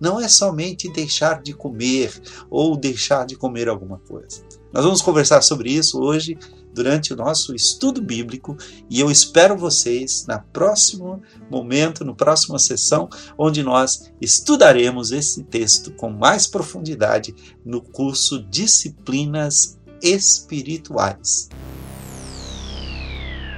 não 0.00 0.20
é 0.20 0.28
somente 0.28 0.90
deixar 0.90 1.42
de 1.42 1.52
comer 1.52 2.12
ou 2.50 2.76
deixar 2.76 3.26
de 3.26 3.36
comer 3.36 3.68
alguma 3.68 3.98
coisa. 3.98 4.42
Nós 4.72 4.84
vamos 4.84 5.00
conversar 5.00 5.42
sobre 5.42 5.70
isso 5.70 5.98
hoje 5.98 6.36
durante 6.74 7.14
o 7.14 7.16
nosso 7.16 7.54
estudo 7.54 8.02
bíblico 8.02 8.56
e 8.90 9.00
eu 9.00 9.10
espero 9.10 9.56
vocês 9.56 10.26
na 10.26 10.38
próximo 10.38 11.22
momento, 11.50 12.04
no 12.04 12.14
próxima 12.14 12.58
sessão, 12.58 13.08
onde 13.38 13.62
nós 13.62 14.12
estudaremos 14.20 15.12
esse 15.12 15.42
texto 15.44 15.90
com 15.92 16.10
mais 16.10 16.46
profundidade 16.46 17.34
no 17.64 17.80
curso 17.80 18.42
Disciplinas 18.50 19.78
Espirituais. 20.02 21.48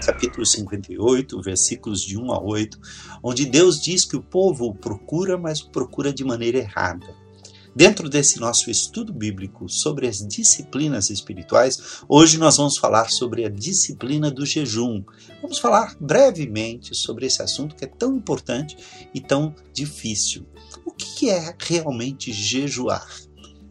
Capítulo 0.09 0.47
58, 0.47 1.39
versículos 1.43 2.01
de 2.01 2.17
1 2.17 2.33
a 2.33 2.43
8, 2.43 2.81
onde 3.23 3.45
Deus 3.45 3.79
diz 3.79 4.07
que 4.07 4.17
o 4.17 4.23
povo 4.23 4.65
o 4.65 4.75
procura, 4.75 5.37
mas 5.37 5.61
o 5.61 5.69
procura 5.69 6.15
de 6.15 6.25
maneira 6.25 6.57
errada. 6.57 7.15
Dentro 7.77 8.09
desse 8.09 8.41
nosso 8.41 8.71
estudo 8.71 9.13
bíblico 9.13 9.69
sobre 9.69 10.09
as 10.09 10.27
disciplinas 10.27 11.11
espirituais, 11.11 12.01
hoje 12.09 12.39
nós 12.39 12.57
vamos 12.57 12.79
falar 12.79 13.11
sobre 13.11 13.45
a 13.45 13.51
disciplina 13.51 14.31
do 14.31 14.47
jejum. 14.47 15.05
Vamos 15.43 15.59
falar 15.59 15.95
brevemente 16.01 16.95
sobre 16.95 17.27
esse 17.27 17.43
assunto 17.43 17.77
que 17.77 17.85
é 17.85 17.89
tão 17.89 18.17
importante 18.17 18.79
e 19.13 19.21
tão 19.21 19.55
difícil. 19.75 20.47
O 20.87 20.91
que 20.91 21.29
é 21.29 21.55
realmente 21.61 22.33
jejuar? 22.33 23.07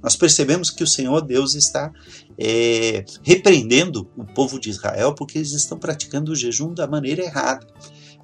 Nós 0.01 0.15
percebemos 0.15 0.69
que 0.69 0.83
o 0.83 0.87
Senhor 0.87 1.21
Deus 1.21 1.55
está 1.55 1.91
é, 2.37 3.03
repreendendo 3.23 4.09
o 4.15 4.25
povo 4.25 4.59
de 4.59 4.69
Israel 4.69 5.13
porque 5.13 5.37
eles 5.37 5.51
estão 5.51 5.77
praticando 5.77 6.31
o 6.31 6.35
jejum 6.35 6.73
da 6.73 6.87
maneira 6.87 7.23
errada. 7.23 7.65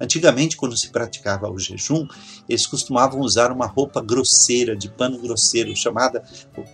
Antigamente, 0.00 0.56
quando 0.56 0.76
se 0.76 0.90
praticava 0.90 1.50
o 1.50 1.58
jejum, 1.58 2.06
eles 2.48 2.66
costumavam 2.66 3.20
usar 3.20 3.52
uma 3.52 3.66
roupa 3.66 4.00
grosseira, 4.00 4.76
de 4.76 4.88
pano 4.88 5.18
grosseiro, 5.20 5.74
chamada 5.76 6.22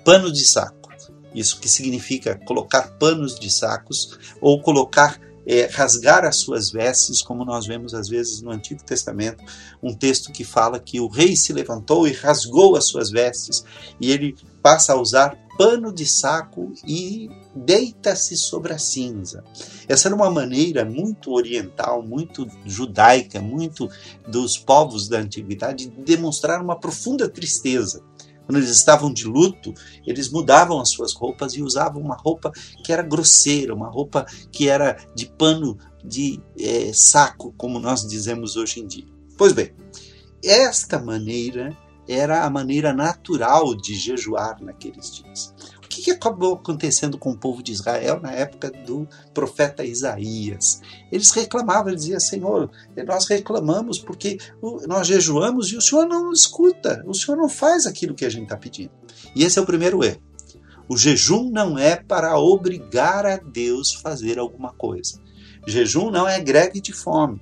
pano 0.05 0.33
de 0.33 0.45
saco. 0.45 0.91
Isso 1.35 1.61
que 1.61 1.69
significa 1.69 2.35
colocar 2.45 2.99
panos 2.99 3.39
de 3.39 3.51
sacos 3.51 4.19
ou 4.41 4.61
colocar 4.61 5.21
é, 5.47 5.67
rasgar 5.67 6.25
as 6.25 6.37
suas 6.37 6.71
vestes, 6.71 7.23
como 7.23 7.45
nós 7.45 7.67
vemos 7.67 7.95
às 7.95 8.09
vezes 8.09 8.43
no 8.43 8.51
Antigo 8.51 8.83
Testamento, 8.85 9.43
um 9.83 9.95
texto 9.95 10.33
que 10.33 10.45
fala 10.45 10.79
que 10.79 11.01
o 11.01 11.09
rei 11.09 11.35
se 11.35 11.53
levantou 11.53 12.07
e 12.07 12.13
rasgou 12.13 12.77
as 12.77 12.87
suas 12.87 13.11
vestes, 13.11 13.65
e 14.01 14.11
ele 14.11 14.37
passa 14.63 14.93
a 14.93 15.01
usar 15.01 15.39
pano 15.61 15.93
de 15.93 16.07
saco 16.07 16.73
e 16.87 17.29
deita-se 17.55 18.35
sobre 18.35 18.73
a 18.73 18.79
cinza. 18.79 19.45
Essa 19.87 20.09
era 20.09 20.15
uma 20.15 20.31
maneira 20.31 20.87
muito 20.87 21.33
oriental, 21.33 22.03
muito 22.03 22.47
judaica, 22.65 23.43
muito 23.43 23.89
dos 24.27 24.57
povos 24.57 25.07
da 25.07 25.19
antiguidade 25.19 25.89
de 25.89 26.03
demonstrar 26.03 26.63
uma 26.63 26.81
profunda 26.81 27.29
tristeza. 27.29 28.03
Quando 28.47 28.57
eles 28.57 28.71
estavam 28.71 29.13
de 29.13 29.27
luto, 29.27 29.75
eles 30.07 30.31
mudavam 30.31 30.81
as 30.81 30.89
suas 30.89 31.13
roupas 31.13 31.53
e 31.53 31.63
usavam 31.63 32.01
uma 32.01 32.17
roupa 32.17 32.51
que 32.83 32.93
era 32.93 33.03
grosseira, 33.03 33.75
uma 33.75 33.89
roupa 33.89 34.25
que 34.51 34.67
era 34.69 34.97
de 35.15 35.27
pano 35.27 35.79
de 36.03 36.41
é, 36.59 36.91
saco, 36.95 37.55
como 37.57 37.79
nós 37.79 38.09
dizemos 38.09 38.57
hoje 38.57 38.81
em 38.81 38.87
dia. 38.87 39.07
Pois 39.37 39.53
bem, 39.53 39.73
esta 40.43 40.99
maneira 40.99 41.77
era 42.11 42.45
a 42.45 42.51
maneira 42.51 42.93
natural 42.93 43.75
de 43.75 43.95
jejuar 43.95 44.61
naqueles 44.61 45.15
dias. 45.15 45.55
O 45.85 45.89
que, 45.89 46.03
que 46.03 46.11
acabou 46.11 46.55
acontecendo 46.55 47.19
com 47.19 47.33
o 47.33 47.37
povo 47.37 47.63
de 47.63 47.73
Israel 47.73 48.21
na 48.21 48.33
época 48.33 48.71
do 48.71 49.09
profeta 49.35 49.85
Isaías? 49.85 50.81
Eles 51.11 51.31
reclamavam, 51.31 51.89
eles 51.89 52.03
diziam, 52.03 52.21
Senhor, 52.21 52.71
nós 53.07 53.27
reclamamos 53.27 53.99
porque 53.99 54.39
nós 54.87 55.07
jejuamos 55.07 55.73
e 55.73 55.77
o 55.77 55.81
Senhor 55.81 56.07
não 56.07 56.33
escuta, 56.33 57.03
o 57.07 57.15
Senhor 57.15 57.37
não 57.37 57.49
faz 57.49 57.87
aquilo 57.87 58.15
que 58.15 58.25
a 58.25 58.31
gente 58.31 58.45
está 58.45 58.57
pedindo. 58.57 58.93
E 59.35 59.45
esse 59.45 59.59
é 59.59 59.63
o 59.63 59.67
primeiro 59.67 60.03
erro. 60.05 60.21
O 60.89 60.97
jejum 60.97 61.51
não 61.51 61.79
é 61.79 61.95
para 61.95 62.37
obrigar 62.37 63.25
a 63.25 63.37
Deus 63.37 63.95
fazer 63.95 64.41
alguma 64.41 64.73
coisa. 64.73 65.21
Jejum 65.65 66.11
não 66.11 66.27
é 66.27 66.41
greve 66.41 66.81
de 66.81 66.93
fome. 66.93 67.41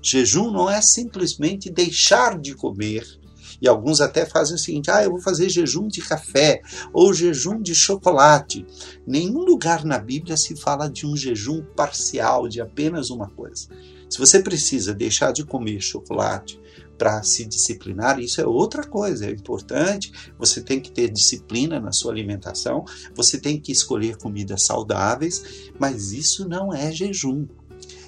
Jejum 0.00 0.50
não 0.50 0.70
é 0.70 0.80
simplesmente 0.80 1.70
deixar 1.70 2.38
de 2.38 2.54
comer. 2.54 3.17
E 3.60 3.68
alguns 3.68 4.00
até 4.00 4.24
fazem 4.24 4.54
o 4.54 4.58
seguinte: 4.58 4.90
ah, 4.90 5.02
eu 5.02 5.10
vou 5.10 5.20
fazer 5.20 5.48
jejum 5.48 5.88
de 5.88 6.00
café 6.00 6.62
ou 6.92 7.12
jejum 7.12 7.60
de 7.60 7.74
chocolate. 7.74 8.66
Nenhum 9.06 9.40
lugar 9.40 9.84
na 9.84 9.98
Bíblia 9.98 10.36
se 10.36 10.56
fala 10.56 10.88
de 10.88 11.06
um 11.06 11.16
jejum 11.16 11.62
parcial, 11.76 12.48
de 12.48 12.60
apenas 12.60 13.10
uma 13.10 13.28
coisa. 13.28 13.68
Se 14.08 14.18
você 14.18 14.40
precisa 14.40 14.94
deixar 14.94 15.32
de 15.32 15.44
comer 15.44 15.80
chocolate 15.80 16.58
para 16.96 17.22
se 17.22 17.44
disciplinar, 17.44 18.18
isso 18.18 18.40
é 18.40 18.46
outra 18.46 18.84
coisa, 18.84 19.26
é 19.26 19.30
importante. 19.30 20.10
Você 20.38 20.60
tem 20.62 20.80
que 20.80 20.90
ter 20.90 21.10
disciplina 21.10 21.78
na 21.78 21.92
sua 21.92 22.12
alimentação, 22.12 22.84
você 23.14 23.38
tem 23.38 23.60
que 23.60 23.70
escolher 23.70 24.16
comidas 24.16 24.64
saudáveis, 24.64 25.70
mas 25.78 26.12
isso 26.12 26.48
não 26.48 26.72
é 26.72 26.90
jejum. 26.90 27.46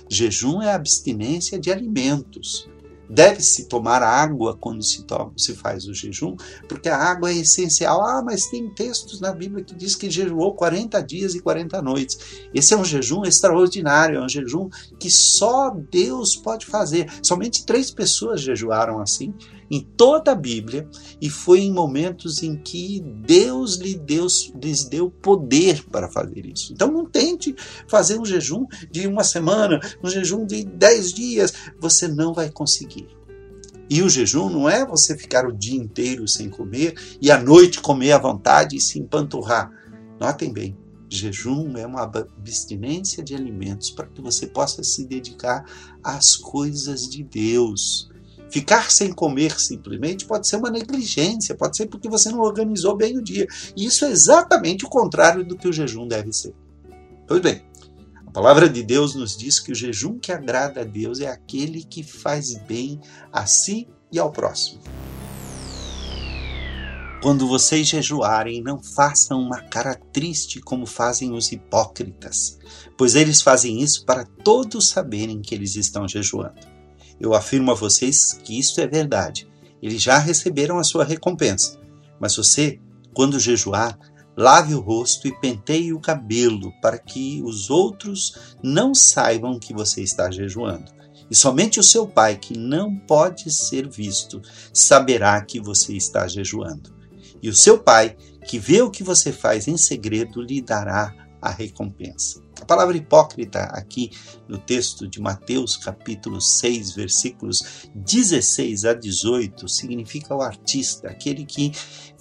Jejum 0.08 0.60
é 0.60 0.72
abstinência 0.72 1.58
de 1.58 1.70
alimentos. 1.70 2.68
Deve-se 3.10 3.64
tomar 3.64 4.04
água 4.04 4.56
quando 4.56 4.84
se, 4.84 5.02
toma, 5.02 5.32
se 5.36 5.54
faz 5.54 5.84
o 5.86 5.92
jejum, 5.92 6.36
porque 6.68 6.88
a 6.88 6.96
água 6.96 7.30
é 7.30 7.34
essencial. 7.34 8.00
Ah, 8.06 8.22
mas 8.24 8.46
tem 8.46 8.70
textos 8.70 9.20
na 9.20 9.32
Bíblia 9.32 9.64
que 9.64 9.74
diz 9.74 9.96
que 9.96 10.08
jejuou 10.08 10.54
40 10.54 11.02
dias 11.02 11.34
e 11.34 11.40
40 11.40 11.82
noites. 11.82 12.18
Esse 12.54 12.72
é 12.72 12.76
um 12.76 12.84
jejum 12.84 13.24
extraordinário, 13.24 14.18
é 14.18 14.24
um 14.24 14.28
jejum 14.28 14.68
que 14.98 15.10
só 15.10 15.70
Deus 15.70 16.36
pode 16.36 16.66
fazer. 16.66 17.10
Somente 17.20 17.66
três 17.66 17.90
pessoas 17.90 18.40
jejuaram 18.40 19.00
assim 19.00 19.34
em 19.70 19.80
toda 19.80 20.33
a 20.33 20.35
Bíblia 20.35 20.88
e 21.20 21.30
foi 21.30 21.61
em 21.61 21.72
momentos 21.72 22.42
em 22.42 22.56
que 22.56 23.00
Deus 23.00 23.76
lhe 23.76 23.94
deu, 23.94 24.26
lhes 24.61 24.85
deu 24.85 25.11
poder 25.11 25.85
para 25.85 26.11
fazer 26.11 26.44
isso. 26.44 26.72
Então 26.72 26.90
não 26.90 27.06
tente 27.06 27.54
fazer 27.87 28.18
um 28.18 28.24
jejum 28.24 28.66
de 28.90 29.06
uma 29.06 29.22
semana, 29.22 29.78
um 30.02 30.11
jejum 30.11 30.44
de 30.44 30.64
dez 30.64 31.12
dias, 31.12 31.52
você 31.78 32.09
não 32.09 32.35
vai 32.35 32.50
conseguir. 32.50 33.06
E 33.88 34.02
o 34.02 34.09
jejum 34.09 34.48
não 34.48 34.68
é 34.68 34.87
você 34.87 35.16
ficar 35.16 35.46
o 35.46 35.52
dia 35.52 35.76
inteiro 35.76 36.26
sem 36.28 36.48
comer 36.48 36.94
e 37.20 37.30
à 37.30 37.40
noite 37.40 37.80
comer 37.80 38.12
à 38.12 38.18
vontade 38.18 38.76
e 38.76 38.80
se 38.80 39.00
empanturrar. 39.00 39.70
Notem 40.20 40.52
bem, 40.52 40.76
jejum 41.09 41.76
é 41.76 41.85
uma 41.85 42.02
abstinência 42.02 43.22
de 43.22 43.35
alimentos 43.35 43.90
para 43.90 44.06
que 44.06 44.20
você 44.20 44.46
possa 44.46 44.85
se 44.85 45.04
dedicar 45.06 45.64
às 46.04 46.37
coisas 46.37 47.09
de 47.09 47.24
Deus. 47.24 48.09
Ficar 48.50 48.90
sem 48.90 49.12
comer 49.12 49.60
simplesmente 49.60 50.26
pode 50.26 50.48
ser 50.48 50.56
uma 50.56 50.70
negligência, 50.70 51.54
pode 51.54 51.76
ser 51.76 51.86
porque 51.86 52.08
você 52.08 52.30
não 52.30 52.40
organizou 52.40 52.96
bem 52.96 53.16
o 53.16 53.22
dia. 53.22 53.46
E 53.76 53.86
isso 53.86 54.04
é 54.04 54.10
exatamente 54.10 54.84
o 54.84 54.88
contrário 54.88 55.44
do 55.44 55.56
que 55.56 55.68
o 55.68 55.72
jejum 55.72 56.06
deve 56.08 56.32
ser. 56.32 56.54
Pois 57.28 57.40
bem, 57.40 57.62
a 58.26 58.30
palavra 58.32 58.68
de 58.68 58.82
Deus 58.82 59.14
nos 59.14 59.36
diz 59.36 59.60
que 59.60 59.70
o 59.70 59.74
jejum 59.74 60.18
que 60.18 60.32
agrada 60.32 60.80
a 60.80 60.84
Deus 60.84 61.20
é 61.20 61.28
aquele 61.28 61.84
que 61.84 62.02
faz 62.02 62.54
bem 62.54 63.00
a 63.32 63.46
si 63.46 63.88
e 64.10 64.18
ao 64.18 64.32
próximo. 64.32 64.80
Quando 67.22 67.46
vocês 67.46 67.86
jejuarem, 67.86 68.62
não 68.62 68.82
façam 68.82 69.42
uma 69.42 69.60
cara 69.60 69.94
triste 69.94 70.58
como 70.58 70.86
fazem 70.86 71.32
os 71.32 71.52
hipócritas, 71.52 72.58
pois 72.96 73.14
eles 73.14 73.42
fazem 73.42 73.82
isso 73.82 74.06
para 74.06 74.24
todos 74.24 74.88
saberem 74.88 75.42
que 75.42 75.54
eles 75.54 75.76
estão 75.76 76.08
jejuando. 76.08 76.69
Eu 77.20 77.35
afirmo 77.35 77.70
a 77.70 77.74
vocês 77.74 78.33
que 78.33 78.59
isto 78.59 78.80
é 78.80 78.87
verdade. 78.87 79.46
Eles 79.83 80.02
já 80.02 80.18
receberam 80.18 80.78
a 80.78 80.85
sua 80.85 81.04
recompensa. 81.04 81.78
Mas 82.18 82.35
você, 82.35 82.80
quando 83.14 83.38
jejuar, 83.38 83.98
lave 84.37 84.74
o 84.74 84.80
rosto 84.80 85.28
e 85.28 85.40
penteie 85.40 85.92
o 85.92 86.00
cabelo, 86.00 86.72
para 86.80 86.98
que 86.98 87.42
os 87.44 87.68
outros 87.68 88.56
não 88.62 88.94
saibam 88.94 89.59
que 89.59 89.74
você 89.74 90.02
está 90.02 90.30
jejuando. 90.30 90.90
E 91.30 91.35
somente 91.35 91.78
o 91.78 91.83
seu 91.83 92.09
pai, 92.09 92.37
que 92.37 92.59
não 92.59 92.96
pode 92.96 93.52
ser 93.52 93.88
visto, 93.88 94.40
saberá 94.72 95.40
que 95.42 95.61
você 95.61 95.94
está 95.94 96.26
jejuando. 96.26 96.92
E 97.42 97.48
o 97.48 97.54
seu 97.54 97.78
pai, 97.78 98.16
que 98.46 98.59
vê 98.59 98.83
o 98.83 98.90
que 98.90 99.04
você 99.04 99.30
faz 99.30 99.68
em 99.68 99.76
segredo, 99.76 100.42
lhe 100.42 100.61
dará 100.61 101.14
a 101.40 101.50
recompensa. 101.50 102.42
A 102.60 102.64
palavra 102.64 102.96
hipócrita 102.96 103.60
aqui 103.72 104.10
no 104.46 104.58
texto 104.58 105.08
de 105.08 105.20
Mateus, 105.20 105.76
capítulo 105.76 106.40
6, 106.40 106.92
versículos 106.92 107.88
16 107.94 108.84
a 108.84 108.94
18, 108.94 109.68
significa 109.68 110.34
o 110.34 110.42
artista, 110.42 111.08
aquele 111.08 111.44
que 111.46 111.72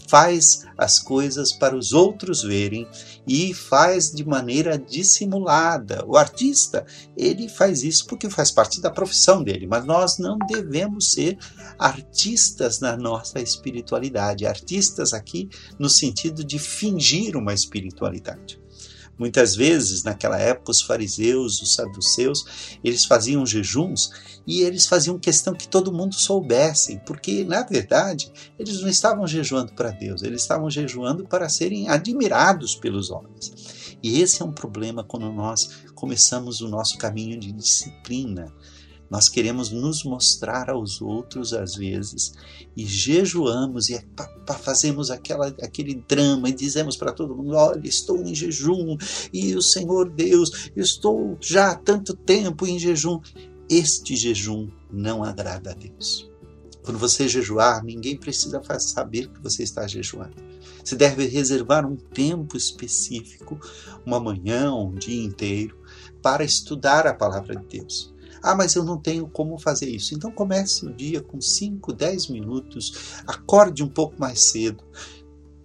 faz 0.09 0.65
as 0.75 0.97
coisas 0.97 1.53
para 1.53 1.75
os 1.75 1.93
outros 1.93 2.41
verem 2.41 2.87
e 3.27 3.53
faz 3.53 4.11
de 4.11 4.25
maneira 4.25 4.75
dissimulada. 4.75 6.03
O 6.07 6.17
artista, 6.17 6.83
ele 7.15 7.47
faz 7.47 7.83
isso 7.83 8.07
porque 8.07 8.27
faz 8.27 8.49
parte 8.49 8.81
da 8.81 8.89
profissão 8.89 9.43
dele, 9.43 9.67
mas 9.67 9.85
nós 9.85 10.17
não 10.17 10.37
devemos 10.39 11.11
ser 11.11 11.37
artistas 11.77 12.79
na 12.79 12.97
nossa 12.97 13.39
espiritualidade, 13.39 14.47
artistas 14.47 15.13
aqui 15.13 15.47
no 15.77 15.89
sentido 15.89 16.43
de 16.43 16.57
fingir 16.57 17.37
uma 17.37 17.53
espiritualidade. 17.53 18.58
Muitas 19.19 19.53
vezes, 19.53 20.01
naquela 20.01 20.39
época, 20.39 20.71
os 20.71 20.81
fariseus, 20.81 21.61
os 21.61 21.75
saduceus, 21.75 22.79
eles 22.81 23.03
faziam 23.03 23.45
jejuns 23.45 24.09
e 24.47 24.61
eles 24.61 24.87
faziam 24.87 25.19
questão 25.19 25.53
que 25.53 25.67
todo 25.67 25.91
mundo 25.91 26.15
soubesse, 26.15 27.01
porque, 27.05 27.43
na 27.43 27.63
verdade, 27.63 28.31
eles 28.57 28.79
não 28.79 28.87
estavam 28.87 29.27
jejuando 29.27 29.73
para 29.73 29.91
Deus, 29.91 30.23
eles 30.23 30.41
estavam 30.41 30.69
jejuando 30.69 31.27
para 31.27 31.49
serem 31.49 31.89
admirados 31.89 32.75
pelos 32.75 33.11
homens. 33.11 33.97
E 34.01 34.21
esse 34.21 34.41
é 34.41 34.45
um 34.45 34.53
problema 34.53 35.03
quando 35.03 35.29
nós 35.33 35.69
começamos 35.93 36.61
o 36.61 36.69
nosso 36.69 36.97
caminho 36.97 37.37
de 37.37 37.51
disciplina 37.51 38.53
nós 39.09 39.27
queremos 39.27 39.71
nos 39.71 40.03
mostrar 40.03 40.69
aos 40.69 41.01
outros 41.01 41.53
às 41.53 41.75
vezes 41.75 42.33
e 42.77 42.85
jejuamos 42.85 43.89
e 43.89 43.99
fazemos 44.61 45.09
aquela, 45.09 45.47
aquele 45.61 45.95
drama 46.07 46.49
e 46.49 46.53
dizemos 46.53 46.95
para 46.95 47.11
todo 47.11 47.35
mundo: 47.35 47.55
olha, 47.55 47.81
estou 47.83 48.21
em 48.21 48.35
jejum 48.35 48.97
e 49.33 49.55
o 49.55 49.61
Senhor 49.61 50.09
Deus, 50.09 50.69
estou 50.75 51.37
já 51.41 51.71
há 51.71 51.75
tanto 51.75 52.15
tempo 52.15 52.67
em 52.67 52.77
jejum. 52.77 53.19
Este 53.67 54.15
jejum 54.15 54.69
não 54.91 55.23
agrada 55.23 55.71
a 55.71 55.73
Deus. 55.73 56.29
Quando 56.83 56.97
você 56.97 57.27
jejuar, 57.27 57.83
ninguém 57.83 58.17
precisa 58.17 58.61
saber 58.79 59.27
que 59.27 59.39
você 59.41 59.61
está 59.61 59.85
jejuando. 59.85 60.35
Você 60.83 60.95
deve 60.95 61.27
reservar 61.27 61.85
um 61.85 61.95
tempo 61.95 62.57
específico, 62.57 63.59
uma 64.03 64.19
manhã, 64.19 64.73
um 64.73 64.95
dia 64.95 65.23
inteiro, 65.23 65.77
para 66.19 66.43
estudar 66.43 67.05
a 67.05 67.13
palavra 67.13 67.55
de 67.55 67.79
Deus 67.79 68.11
ah, 68.41 68.55
mas 68.55 68.75
eu 68.75 68.83
não 68.83 68.97
tenho 68.97 69.27
como 69.27 69.57
fazer 69.57 69.89
isso. 69.89 70.13
Então 70.13 70.31
comece 70.31 70.85
o 70.85 70.93
dia 70.93 71.21
com 71.21 71.39
5, 71.39 71.93
10 71.93 72.27
minutos, 72.27 73.21
acorde 73.27 73.83
um 73.83 73.89
pouco 73.89 74.19
mais 74.19 74.41
cedo. 74.41 74.83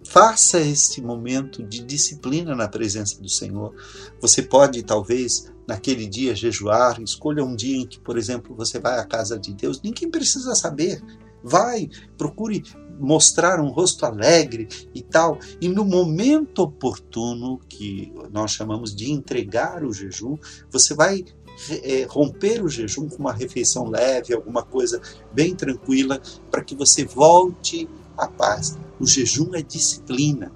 Faça 0.07 0.59
este 0.59 1.01
momento 1.01 1.63
de 1.63 1.83
disciplina 1.83 2.55
na 2.55 2.67
presença 2.67 3.19
do 3.19 3.27
Senhor. 3.27 3.73
Você 4.21 4.43
pode, 4.43 4.83
talvez, 4.83 5.51
naquele 5.67 6.05
dia 6.05 6.35
jejuar, 6.35 7.01
escolha 7.01 7.43
um 7.43 7.55
dia 7.55 7.77
em 7.77 7.87
que, 7.87 7.99
por 7.99 8.17
exemplo, 8.17 8.55
você 8.55 8.79
vai 8.79 8.99
à 8.99 9.05
casa 9.05 9.37
de 9.37 9.53
Deus. 9.53 9.81
Ninguém 9.81 10.09
precisa 10.09 10.53
saber. 10.53 11.03
Vai, 11.43 11.89
procure 12.17 12.63
mostrar 12.99 13.59
um 13.59 13.69
rosto 13.69 14.05
alegre 14.05 14.67
e 14.93 15.01
tal. 15.01 15.39
E 15.59 15.67
no 15.67 15.83
momento 15.83 16.59
oportuno, 16.59 17.59
que 17.67 18.13
nós 18.31 18.51
chamamos 18.51 18.95
de 18.95 19.11
entregar 19.11 19.83
o 19.83 19.93
jejum, 19.93 20.37
você 20.71 20.93
vai 20.93 21.25
é, 21.69 22.05
romper 22.09 22.63
o 22.63 22.69
jejum 22.69 23.07
com 23.07 23.17
uma 23.17 23.33
refeição 23.33 23.89
leve, 23.89 24.33
alguma 24.33 24.63
coisa 24.63 25.01
bem 25.33 25.55
tranquila, 25.55 26.21
para 26.51 26.63
que 26.63 26.75
você 26.75 27.05
volte 27.05 27.87
à 28.17 28.27
paz. 28.27 28.77
O 28.99 29.05
jejum 29.05 29.53
é 29.53 29.61
disciplina. 29.61 30.51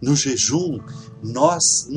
No 0.00 0.16
jejum, 0.16 0.80
nós 1.22 1.88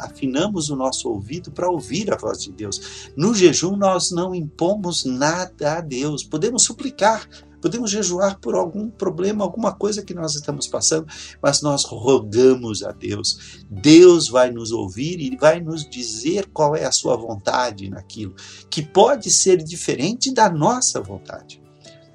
afinamos 0.00 0.68
o 0.68 0.76
nosso 0.76 1.08
ouvido 1.08 1.50
para 1.50 1.70
ouvir 1.70 2.12
a 2.12 2.16
voz 2.16 2.42
de 2.42 2.52
Deus. 2.52 3.08
No 3.16 3.34
jejum, 3.34 3.76
nós 3.76 4.10
não 4.10 4.34
impomos 4.34 5.06
nada 5.06 5.78
a 5.78 5.80
Deus. 5.80 6.22
Podemos 6.22 6.64
suplicar, 6.64 7.26
Podemos 7.66 7.90
jejuar 7.90 8.38
por 8.38 8.54
algum 8.54 8.88
problema, 8.88 9.42
alguma 9.42 9.72
coisa 9.72 10.00
que 10.00 10.14
nós 10.14 10.36
estamos 10.36 10.68
passando, 10.68 11.04
mas 11.42 11.62
nós 11.62 11.84
rogamos 11.84 12.84
a 12.84 12.92
Deus. 12.92 13.64
Deus 13.68 14.28
vai 14.28 14.52
nos 14.52 14.70
ouvir 14.70 15.18
e 15.18 15.36
vai 15.36 15.60
nos 15.60 15.82
dizer 15.90 16.46
qual 16.52 16.76
é 16.76 16.84
a 16.84 16.92
sua 16.92 17.16
vontade 17.16 17.90
naquilo, 17.90 18.36
que 18.70 18.80
pode 18.80 19.32
ser 19.32 19.64
diferente 19.64 20.32
da 20.32 20.48
nossa 20.48 21.00
vontade. 21.00 21.60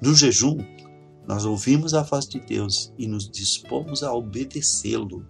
No 0.00 0.14
jejum, 0.14 0.56
nós 1.28 1.44
ouvimos 1.44 1.92
a 1.92 2.00
voz 2.00 2.26
de 2.26 2.40
Deus 2.40 2.90
e 2.96 3.06
nos 3.06 3.28
dispomos 3.30 4.02
a 4.02 4.10
obedecê-lo. 4.10 5.22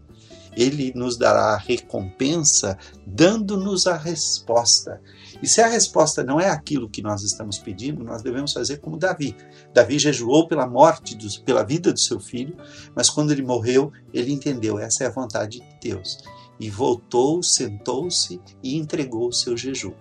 Ele 0.56 0.92
nos 0.94 1.16
dará 1.16 1.54
a 1.54 1.58
recompensa, 1.58 2.78
dando-nos 3.04 3.88
a 3.88 3.96
resposta. 3.96 5.02
E 5.42 5.48
se 5.48 5.60
a 5.60 5.66
resposta 5.66 6.22
não 6.22 6.38
é 6.38 6.48
aquilo 6.48 6.88
que 6.88 7.02
nós 7.02 7.22
estamos 7.24 7.58
pedindo, 7.58 8.04
nós 8.04 8.22
devemos 8.22 8.52
fazer 8.52 8.76
como 8.78 8.96
Davi. 8.96 9.36
Davi 9.74 9.98
jejuou 9.98 10.46
pela 10.46 10.68
morte, 10.68 11.16
do, 11.16 11.28
pela 11.42 11.64
vida 11.64 11.92
do 11.92 11.98
seu 11.98 12.20
filho, 12.20 12.56
mas 12.94 13.10
quando 13.10 13.32
ele 13.32 13.42
morreu, 13.42 13.92
ele 14.14 14.32
entendeu: 14.32 14.78
essa 14.78 15.02
é 15.02 15.08
a 15.08 15.10
vontade 15.10 15.58
de 15.58 15.90
Deus. 15.90 16.18
E 16.60 16.70
voltou, 16.70 17.42
sentou-se 17.42 18.40
e 18.62 18.76
entregou 18.76 19.28
o 19.28 19.32
seu 19.32 19.56
jejum. 19.56 19.94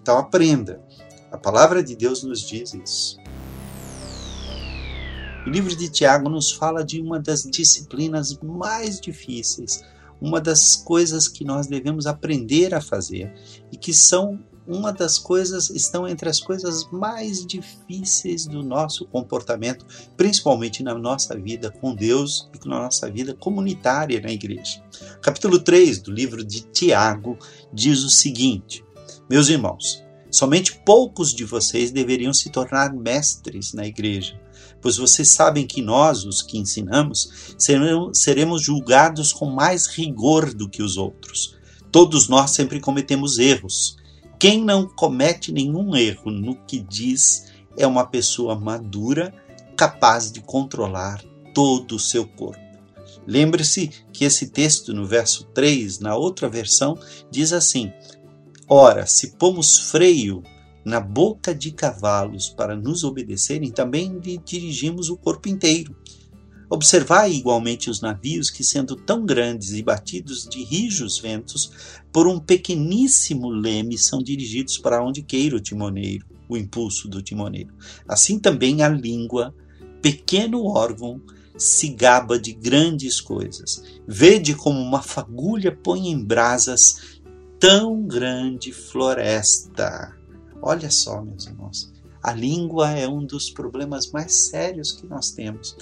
Então 0.00 0.16
aprenda. 0.16 0.82
A 1.30 1.36
palavra 1.36 1.82
de 1.82 1.94
Deus 1.94 2.22
nos 2.22 2.40
diz 2.40 2.72
isso. 2.72 3.18
O 5.46 5.50
livro 5.50 5.76
de 5.76 5.90
Tiago 5.90 6.30
nos 6.30 6.50
fala 6.50 6.82
de 6.82 7.00
uma 7.00 7.20
das 7.20 7.42
disciplinas 7.42 8.38
mais 8.42 8.98
difíceis, 8.98 9.84
uma 10.20 10.40
das 10.40 10.76
coisas 10.76 11.28
que 11.28 11.44
nós 11.44 11.66
devemos 11.66 12.06
aprender 12.06 12.74
a 12.74 12.80
fazer 12.80 13.32
e 13.70 13.76
que 13.76 13.92
são 13.92 14.38
uma 14.68 14.92
das 14.92 15.18
coisas 15.18 15.70
estão 15.70 16.06
entre 16.06 16.28
as 16.28 16.38
coisas 16.38 16.86
mais 16.92 17.44
difíceis 17.44 18.46
do 18.46 18.62
nosso 18.62 19.06
comportamento, 19.06 19.86
principalmente 20.14 20.82
na 20.82 20.94
nossa 20.94 21.36
vida 21.36 21.70
com 21.70 21.94
Deus 21.94 22.50
e 22.54 22.68
na 22.68 22.82
nossa 22.82 23.10
vida 23.10 23.34
comunitária 23.34 24.20
na 24.20 24.30
igreja. 24.30 24.82
Capítulo 25.22 25.58
3 25.58 26.00
do 26.00 26.12
livro 26.12 26.44
de 26.44 26.60
Tiago 26.60 27.38
diz 27.72 28.04
o 28.04 28.10
seguinte: 28.10 28.84
Meus 29.28 29.48
irmãos, 29.48 30.04
somente 30.30 30.78
poucos 30.84 31.32
de 31.32 31.46
vocês 31.46 31.90
deveriam 31.90 32.34
se 32.34 32.50
tornar 32.50 32.92
mestres 32.92 33.72
na 33.72 33.86
igreja, 33.86 34.38
pois 34.82 34.98
vocês 34.98 35.30
sabem 35.30 35.66
que 35.66 35.80
nós, 35.80 36.24
os 36.24 36.42
que 36.42 36.58
ensinamos, 36.58 37.56
seremos 38.12 38.62
julgados 38.62 39.32
com 39.32 39.46
mais 39.46 39.86
rigor 39.86 40.52
do 40.52 40.68
que 40.68 40.82
os 40.82 40.98
outros. 40.98 41.56
Todos 41.90 42.28
nós 42.28 42.50
sempre 42.50 42.80
cometemos 42.80 43.38
erros. 43.38 43.96
Quem 44.38 44.64
não 44.64 44.86
comete 44.86 45.50
nenhum 45.50 45.96
erro 45.96 46.30
no 46.30 46.54
que 46.54 46.78
diz 46.78 47.52
é 47.76 47.84
uma 47.84 48.06
pessoa 48.06 48.54
madura, 48.54 49.34
capaz 49.76 50.30
de 50.30 50.40
controlar 50.40 51.20
todo 51.52 51.96
o 51.96 51.98
seu 51.98 52.24
corpo. 52.24 52.60
Lembre-se 53.26 53.90
que 54.12 54.24
esse 54.24 54.48
texto, 54.50 54.94
no 54.94 55.04
verso 55.04 55.44
3, 55.52 55.98
na 55.98 56.14
outra 56.14 56.48
versão, 56.48 56.96
diz 57.28 57.52
assim: 57.52 57.92
Ora, 58.68 59.06
se 59.06 59.32
pomos 59.32 59.90
freio 59.90 60.42
na 60.84 61.00
boca 61.00 61.52
de 61.52 61.72
cavalos 61.72 62.48
para 62.48 62.76
nos 62.76 63.02
obedecerem, 63.02 63.72
também 63.72 64.18
lhe 64.20 64.38
dirigimos 64.38 65.10
o 65.10 65.16
corpo 65.16 65.48
inteiro. 65.48 65.96
Observai 66.70 67.32
igualmente 67.32 67.88
os 67.88 68.00
navios 68.00 68.50
que, 68.50 68.62
sendo 68.62 68.94
tão 68.94 69.24
grandes 69.24 69.72
e 69.72 69.82
batidos 69.82 70.46
de 70.46 70.62
rijos 70.62 71.18
ventos, 71.18 71.70
por 72.12 72.26
um 72.26 72.38
pequeníssimo 72.38 73.48
leme 73.48 73.96
são 73.96 74.22
dirigidos 74.22 74.76
para 74.76 75.02
onde 75.02 75.22
queira 75.22 75.56
o 75.56 75.60
timoneiro, 75.60 76.26
o 76.48 76.56
impulso 76.56 77.08
do 77.08 77.22
timoneiro. 77.22 77.72
Assim 78.06 78.38
também 78.38 78.82
a 78.82 78.88
língua, 78.88 79.54
pequeno 80.02 80.64
órgão, 80.66 81.20
se 81.56 81.88
gaba 81.88 82.38
de 82.38 82.52
grandes 82.52 83.20
coisas. 83.20 83.82
Vede 84.06 84.54
como 84.54 84.80
uma 84.80 85.02
fagulha 85.02 85.74
põe 85.74 86.08
em 86.08 86.22
brasas 86.22 87.18
tão 87.58 88.06
grande 88.06 88.72
floresta. 88.72 90.16
Olha 90.62 90.90
só, 90.90 91.22
meus 91.22 91.46
irmãos, 91.46 91.92
a 92.22 92.32
língua 92.32 92.90
é 92.90 93.08
um 93.08 93.24
dos 93.24 93.50
problemas 93.50 94.10
mais 94.10 94.34
sérios 94.34 94.92
que 94.92 95.06
nós 95.06 95.30
temos. 95.30 95.76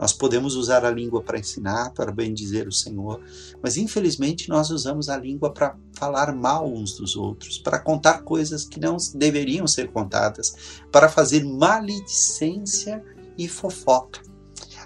Nós 0.00 0.14
podemos 0.14 0.56
usar 0.56 0.82
a 0.82 0.90
língua 0.90 1.22
para 1.22 1.38
ensinar, 1.38 1.90
para 1.90 2.10
bendizer 2.10 2.66
o 2.66 2.72
Senhor, 2.72 3.20
mas 3.62 3.76
infelizmente 3.76 4.48
nós 4.48 4.70
usamos 4.70 5.10
a 5.10 5.16
língua 5.18 5.52
para 5.52 5.76
falar 5.92 6.34
mal 6.34 6.66
uns 6.66 6.96
dos 6.96 7.16
outros, 7.16 7.58
para 7.58 7.78
contar 7.78 8.22
coisas 8.22 8.64
que 8.64 8.80
não 8.80 8.96
deveriam 9.14 9.66
ser 9.66 9.92
contadas, 9.92 10.80
para 10.90 11.06
fazer 11.06 11.44
maledicência 11.44 13.04
e 13.36 13.46
fofoca. 13.46 14.22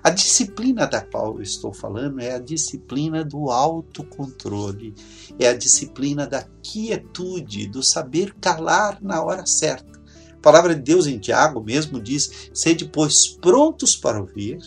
A 0.02 0.10
disciplina 0.10 0.84
da 0.84 1.00
qual 1.00 1.36
eu 1.36 1.42
estou 1.42 1.72
falando 1.72 2.20
é 2.20 2.32
a 2.32 2.40
disciplina 2.40 3.24
do 3.24 3.52
autocontrole, 3.52 4.96
é 5.38 5.46
a 5.46 5.56
disciplina 5.56 6.26
da 6.26 6.42
quietude, 6.60 7.68
do 7.68 7.84
saber 7.84 8.34
calar 8.40 8.98
na 9.00 9.22
hora 9.22 9.46
certa. 9.46 9.96
A 10.32 10.40
palavra 10.42 10.74
de 10.74 10.82
Deus 10.82 11.06
em 11.06 11.20
Tiago 11.20 11.62
mesmo 11.62 12.00
diz: 12.00 12.50
sede, 12.52 12.84
pois, 12.84 13.28
prontos 13.28 13.96
para 13.96 14.20
ouvir, 14.20 14.58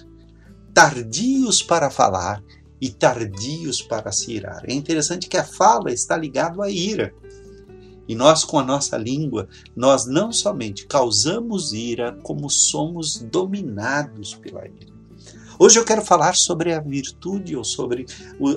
tardios 0.78 1.63
para 1.63 1.90
falar 1.90 2.44
e 2.80 2.88
tardios 2.92 3.82
para 3.82 4.12
se 4.12 4.34
irar. 4.34 4.62
É 4.63 4.72
interessante 4.72 5.28
que 5.28 5.36
a 5.36 5.44
fala 5.44 5.92
está 5.92 6.16
ligada 6.16 6.63
à 6.63 6.70
ira. 6.70 7.16
E 8.08 8.13
nós, 8.13 8.44
com 8.44 8.60
a 8.60 8.63
nossa 8.63 8.96
língua, 8.96 9.50
nós 9.76 10.06
não 10.06 10.32
somente 10.32 10.86
causamos 10.86 11.74
ira, 11.74 12.16
como 12.22 12.48
somos 12.48 13.18
dominados 13.18 14.36
pela 14.36 14.68
ira. 14.68 14.94
Hoje 15.58 15.80
eu 15.80 15.84
quero 15.84 16.06
falar 16.06 16.36
sobre 16.36 16.72
a 16.72 16.80
virtude 16.80 17.56
ou 17.56 17.63
sobre 17.63 18.06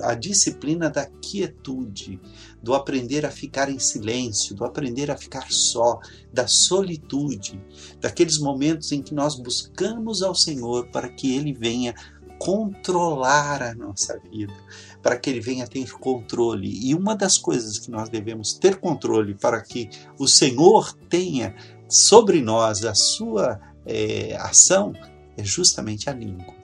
a 0.03 0.13
disciplina 0.13 0.91
da 0.91 1.07
quietude, 1.07 2.21
do 2.63 2.75
aprender 2.75 3.25
a 3.25 3.31
ficar 3.31 3.71
em 3.71 3.79
silêncio, 3.79 4.55
do 4.55 4.65
aprender 4.65 5.11
a 5.11 5.17
ficar 5.17 5.51
só, 5.51 5.99
da 6.33 6.47
solitude, 6.47 7.63
daqueles 8.01 8.39
momentos 8.39 8.93
em 8.93 9.03
que 9.03 9.15
nós 9.15 9.35
buscamos 9.37 10.23
ao 10.23 10.35
Senhor 10.35 10.89
para 10.89 11.09
que 11.09 11.35
Ele 11.35 11.53
venha 11.53 11.95
controlar 12.39 13.63
a 13.63 13.75
nossa 13.75 14.19
vida, 14.19 14.55
para 15.03 15.17
que 15.19 15.29
Ele 15.29 15.41
venha 15.41 15.67
ter 15.67 15.93
controle. 15.93 16.71
E 16.87 16.95
uma 16.95 17.15
das 17.15 17.37
coisas 17.37 17.79
que 17.79 17.91
nós 17.91 18.09
devemos 18.09 18.55
ter 18.55 18.77
controle 18.77 19.35
para 19.35 19.61
que 19.61 19.91
o 20.19 20.27
Senhor 20.27 20.95
tenha 21.09 21.55
sobre 21.87 22.41
nós 22.41 22.85
a 22.85 22.95
sua 22.95 23.61
é, 23.85 24.37
ação 24.37 24.93
é 25.37 25.45
justamente 25.45 26.09
a 26.09 26.13
língua. 26.15 26.55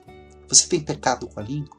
Você 0.47 0.67
tem 0.67 0.79
pecado 0.79 1.27
com 1.27 1.39
a 1.39 1.43
língua? 1.43 1.77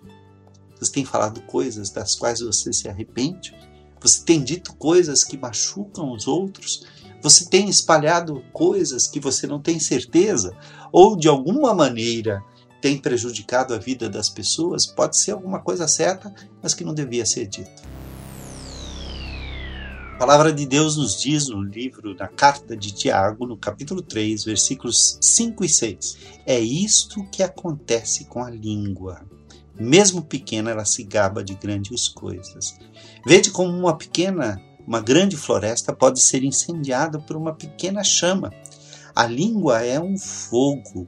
Você 0.78 0.92
tem 0.92 1.04
falado 1.04 1.40
coisas 1.42 1.90
das 1.90 2.14
quais 2.14 2.40
você 2.40 2.72
se 2.72 2.88
arrepende? 2.88 3.52
Você 4.00 4.24
tem 4.24 4.42
dito 4.42 4.74
coisas 4.74 5.24
que 5.24 5.36
machucam 5.36 6.12
os 6.12 6.26
outros? 6.26 6.86
Você 7.22 7.46
tem 7.46 7.68
espalhado 7.68 8.44
coisas 8.52 9.08
que 9.08 9.18
você 9.18 9.46
não 9.46 9.60
tem 9.60 9.80
certeza? 9.80 10.56
Ou 10.92 11.16
de 11.16 11.28
alguma 11.28 11.74
maneira 11.74 12.42
tem 12.80 12.96
prejudicado 12.96 13.74
a 13.74 13.78
vida 13.78 14.08
das 14.08 14.28
pessoas? 14.28 14.86
Pode 14.86 15.18
ser 15.18 15.32
alguma 15.32 15.60
coisa 15.60 15.88
certa, 15.88 16.32
mas 16.62 16.74
que 16.74 16.84
não 16.84 16.94
devia 16.94 17.26
ser 17.26 17.46
dito. 17.46 17.82
A 20.14 20.18
palavra 20.18 20.52
de 20.52 20.66
Deus 20.66 20.96
nos 20.96 21.20
diz 21.20 21.48
no 21.48 21.62
livro, 21.62 22.14
na 22.14 22.26
carta 22.26 22.76
de 22.76 22.92
Tiago, 22.92 23.46
no 23.46 23.56
capítulo 23.56 24.02
3, 24.02 24.44
versículos 24.44 25.16
5 25.20 25.64
e 25.64 25.68
6. 25.68 26.18
É 26.44 26.58
isto 26.58 27.24
que 27.30 27.40
acontece 27.40 28.24
com 28.24 28.42
a 28.42 28.50
língua. 28.50 29.24
Mesmo 29.78 30.22
pequena, 30.22 30.70
ela 30.70 30.84
se 30.84 31.04
gaba 31.04 31.44
de 31.44 31.54
grandes 31.54 32.08
coisas. 32.08 32.76
Vede 33.26 33.50
como 33.50 33.70
uma 33.70 33.96
pequena, 33.96 34.60
uma 34.86 35.00
grande 35.00 35.36
floresta 35.36 35.92
pode 35.92 36.20
ser 36.20 36.42
incendiada 36.42 37.18
por 37.18 37.36
uma 37.36 37.54
pequena 37.54 38.02
chama. 38.02 38.52
A 39.14 39.26
língua 39.26 39.82
é 39.82 40.00
um 40.00 40.18
fogo, 40.18 41.06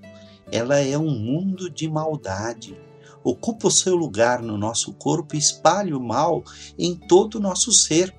ela 0.50 0.78
é 0.78 0.96
um 0.96 1.10
mundo 1.10 1.68
de 1.68 1.88
maldade. 1.88 2.76
Ocupa 3.22 3.68
o 3.68 3.70
seu 3.70 3.94
lugar 3.96 4.40
no 4.42 4.56
nosso 4.56 4.92
corpo 4.94 5.34
e 5.34 5.38
espalha 5.38 5.96
o 5.96 6.02
mal 6.02 6.42
em 6.78 6.94
todo 6.94 7.36
o 7.36 7.40
nosso 7.40 7.72
ser 7.72 8.14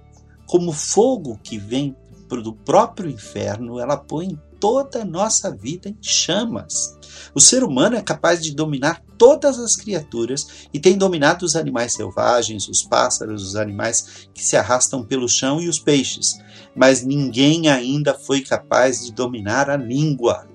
como 0.46 0.74
fogo 0.74 1.40
que 1.42 1.58
vem 1.58 1.96
do 2.40 2.54
próprio 2.54 3.10
inferno, 3.10 3.80
ela 3.80 3.98
põe 3.98 4.40
toda 4.60 5.02
a 5.02 5.06
nossa 5.06 5.50
vida 5.50 5.90
em 5.90 5.98
chamas. 6.02 6.98
O 7.34 7.42
ser 7.42 7.64
humano 7.64 7.96
é 7.96 8.02
capaz 8.02 8.42
de 8.42 8.54
dominar 8.54 9.04
todas 9.22 9.60
as 9.60 9.76
criaturas 9.76 10.68
e 10.74 10.80
tem 10.80 10.98
dominado 10.98 11.46
os 11.46 11.56
animais 11.56 11.94
selvagens, 11.94 12.68
os 12.68 12.82
pássaros, 12.82 13.44
os 13.44 13.56
animais 13.56 14.28
que 14.34 14.44
se 14.44 14.58
arrastam 14.58 15.04
pelo 15.04 15.30
chão 15.30 15.62
e 15.62 15.70
os 15.70 15.78
peixes. 15.78 16.40
Mas 16.76 17.06
ninguém 17.06 17.70
ainda 17.70 18.16
foi 18.16 18.42
capaz 18.42 19.06
de 19.06 19.14
dominar 19.14 19.70
a 19.70 19.78
língua. 19.78 20.48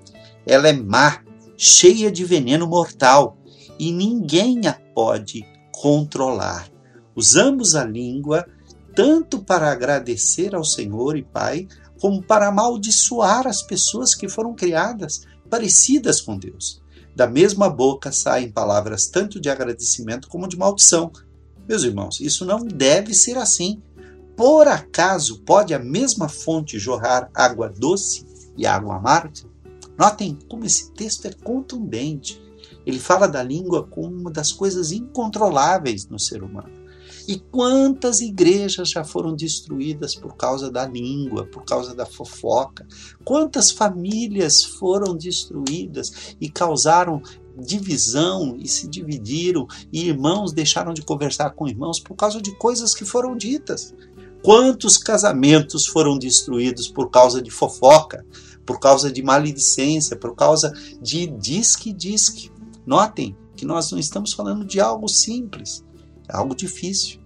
Ela 0.45 0.67
é 0.67 0.73
má, 0.73 1.23
cheia 1.55 2.11
de 2.11 2.25
veneno 2.25 2.67
mortal 2.67 3.37
e 3.79 3.89
ninguém 3.89 4.67
a 4.67 4.73
pode 4.73 5.45
controlar. 5.71 6.69
Usamos 7.15 7.73
a 7.73 7.85
língua 7.85 8.45
tanto 8.93 9.39
para 9.39 9.71
agradecer 9.71 10.53
ao 10.53 10.65
Senhor 10.65 11.15
e 11.15 11.23
Pai, 11.23 11.69
como 12.01 12.21
para 12.21 12.49
amaldiçoar 12.49 13.47
as 13.47 13.61
pessoas 13.61 14.13
que 14.13 14.27
foram 14.27 14.53
criadas 14.53 15.21
parecidas 15.49 16.19
com 16.19 16.37
Deus. 16.37 16.85
Da 17.17 17.25
mesma 17.25 17.67
boca 17.67 18.11
saem 18.11 18.51
palavras 18.51 19.07
tanto 19.07 19.41
de 19.41 19.49
agradecimento 19.49 20.27
como 20.27 20.47
de 20.47 20.55
maldição. 20.55 21.11
Meus 21.67 21.81
irmãos, 21.81 22.19
isso 22.21 22.45
não 22.45 22.59
deve 22.63 23.15
ser 23.15 23.39
assim. 23.39 23.81
Por 24.35 24.67
acaso 24.67 25.39
pode 25.39 25.73
a 25.73 25.79
mesma 25.79 26.29
fonte 26.29 26.77
jorrar 26.77 27.31
água 27.33 27.69
doce 27.75 28.23
e 28.55 28.67
água 28.67 28.97
amarga? 28.97 29.41
Notem 29.97 30.37
como 30.47 30.63
esse 30.63 30.91
texto 30.91 31.25
é 31.25 31.31
contundente. 31.31 32.39
Ele 32.85 32.99
fala 32.99 33.27
da 33.27 33.41
língua 33.41 33.87
como 33.87 34.15
uma 34.15 34.29
das 34.29 34.51
coisas 34.51 34.91
incontroláveis 34.91 36.07
no 36.07 36.19
ser 36.19 36.43
humano. 36.43 36.69
E 37.27 37.37
quantas 37.37 38.21
igrejas 38.21 38.89
já 38.89 39.03
foram 39.03 39.35
destruídas 39.35 40.15
por 40.15 40.37
causa 40.37 40.71
da 40.71 40.87
língua, 40.87 41.45
por 41.45 41.65
causa 41.65 41.93
da 41.93 42.05
fofoca? 42.05 42.87
Quantas 43.25 43.69
famílias 43.69 44.63
foram 44.63 45.13
destruídas 45.13 46.35
e 46.39 46.49
causaram 46.49 47.21
divisão 47.57 48.55
e 48.57 48.67
se 48.67 48.87
dividiram, 48.87 49.67
e 49.91 50.07
irmãos 50.07 50.53
deixaram 50.53 50.93
de 50.93 51.01
conversar 51.01 51.49
com 51.49 51.67
irmãos 51.67 51.99
por 51.99 52.15
causa 52.15 52.41
de 52.41 52.55
coisas 52.55 52.95
que 52.95 53.03
foram 53.03 53.35
ditas? 53.35 53.93
Quantos 54.41 54.97
casamentos 54.97 55.85
foram 55.85 56.17
destruídos 56.17 56.87
por 56.87 57.09
causa 57.09 57.41
de 57.41 57.51
fofoca, 57.51 58.25
por 58.65 58.79
causa 58.79 59.11
de 59.11 59.21
maledicência, 59.21 60.15
por 60.15 60.33
causa 60.33 60.71
de 61.01 61.27
disque-disque? 61.27 62.51
Notem 62.85 63.35
que 63.55 63.65
nós 63.65 63.91
não 63.91 63.99
estamos 63.99 64.31
falando 64.33 64.63
de 64.63 64.79
algo 64.79 65.09
simples, 65.09 65.83
é 66.29 66.35
algo 66.35 66.55
difícil. 66.55 67.19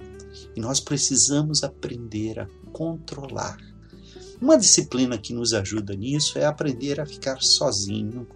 E 0.56 0.60
nós 0.60 0.80
precisamos 0.80 1.64
aprender 1.64 2.40
a 2.40 2.48
controlar. 2.72 3.58
Uma 4.42 4.58
disciplina 4.58 5.18
que 5.18 5.34
nos 5.34 5.54
ajuda 5.54 5.94
nisso 5.96 6.38
é 6.40 6.46
aprender 6.46 7.00
a 7.00 7.06
ficar 7.06 7.42
sozinho, 7.42 8.28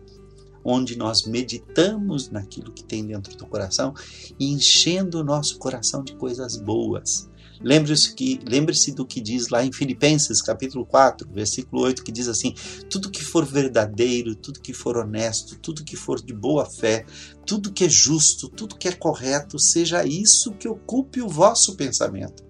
onde 0.64 0.98
nós 0.98 1.26
meditamos 1.26 2.30
naquilo 2.30 2.72
que 2.72 2.84
tem 2.84 3.06
dentro 3.06 3.36
do 3.36 3.46
coração 3.46 3.94
e 4.40 4.52
enchendo 4.52 5.20
o 5.20 5.24
nosso 5.24 5.58
coração 5.58 6.04
de 6.04 6.16
coisas 6.16 6.58
boas. 6.58 7.30
Lembre-se 7.62 8.14
que 8.14 8.40
lembre-se 8.46 8.92
do 8.94 9.06
que 9.06 9.22
diz 9.22 9.50
lá 9.50 9.64
em 9.64 9.72
Filipenses, 9.72 10.42
capítulo 10.42 10.86
4, 10.86 11.28
versículo 11.32 11.82
8, 11.84 12.04
que 12.04 12.12
diz 12.12 12.28
assim: 12.28 12.54
tudo 12.90 13.10
que 13.10 13.24
for 13.24 13.46
verdadeiro, 13.46 14.36
tudo 14.36 14.60
que 14.60 14.74
for 14.74 14.98
honesto, 14.98 15.58
tudo 15.60 15.84
que 15.84 15.96
for 15.96 16.22
de 16.22 16.34
boa 16.34 16.66
fé, 16.66 17.06
tudo 17.46 17.72
que 17.72 17.86
é 17.86 17.90
justo, 17.90 18.50
tudo 18.50 18.76
que 18.76 18.88
é 18.88 18.92
correto, 18.92 19.58
seja 19.58 20.06
isso 20.06 20.52
que 20.54 20.68
ocupe 20.68 21.22
o 21.22 21.30
vosso 21.30 21.76
pensamento. 21.76 22.44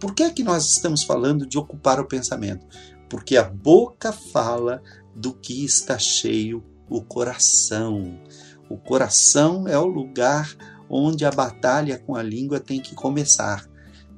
Por 0.00 0.14
que 0.14 0.22
é 0.22 0.30
que 0.30 0.44
nós 0.44 0.68
estamos 0.68 1.02
falando 1.02 1.46
de 1.46 1.58
ocupar 1.58 1.98
o 2.00 2.06
pensamento? 2.06 2.66
Porque 3.08 3.36
a 3.36 3.44
boca 3.44 4.12
fala 4.12 4.82
do 5.14 5.32
que 5.32 5.64
está 5.64 5.98
cheio 5.98 6.62
o 6.88 7.02
coração. 7.02 8.20
O 8.68 8.76
coração 8.76 9.66
é 9.68 9.78
o 9.78 9.86
lugar 9.86 10.54
onde 10.88 11.24
a 11.24 11.30
batalha 11.30 11.98
com 11.98 12.14
a 12.14 12.22
língua 12.22 12.60
tem 12.60 12.80
que 12.80 12.94
começar. 12.94 13.66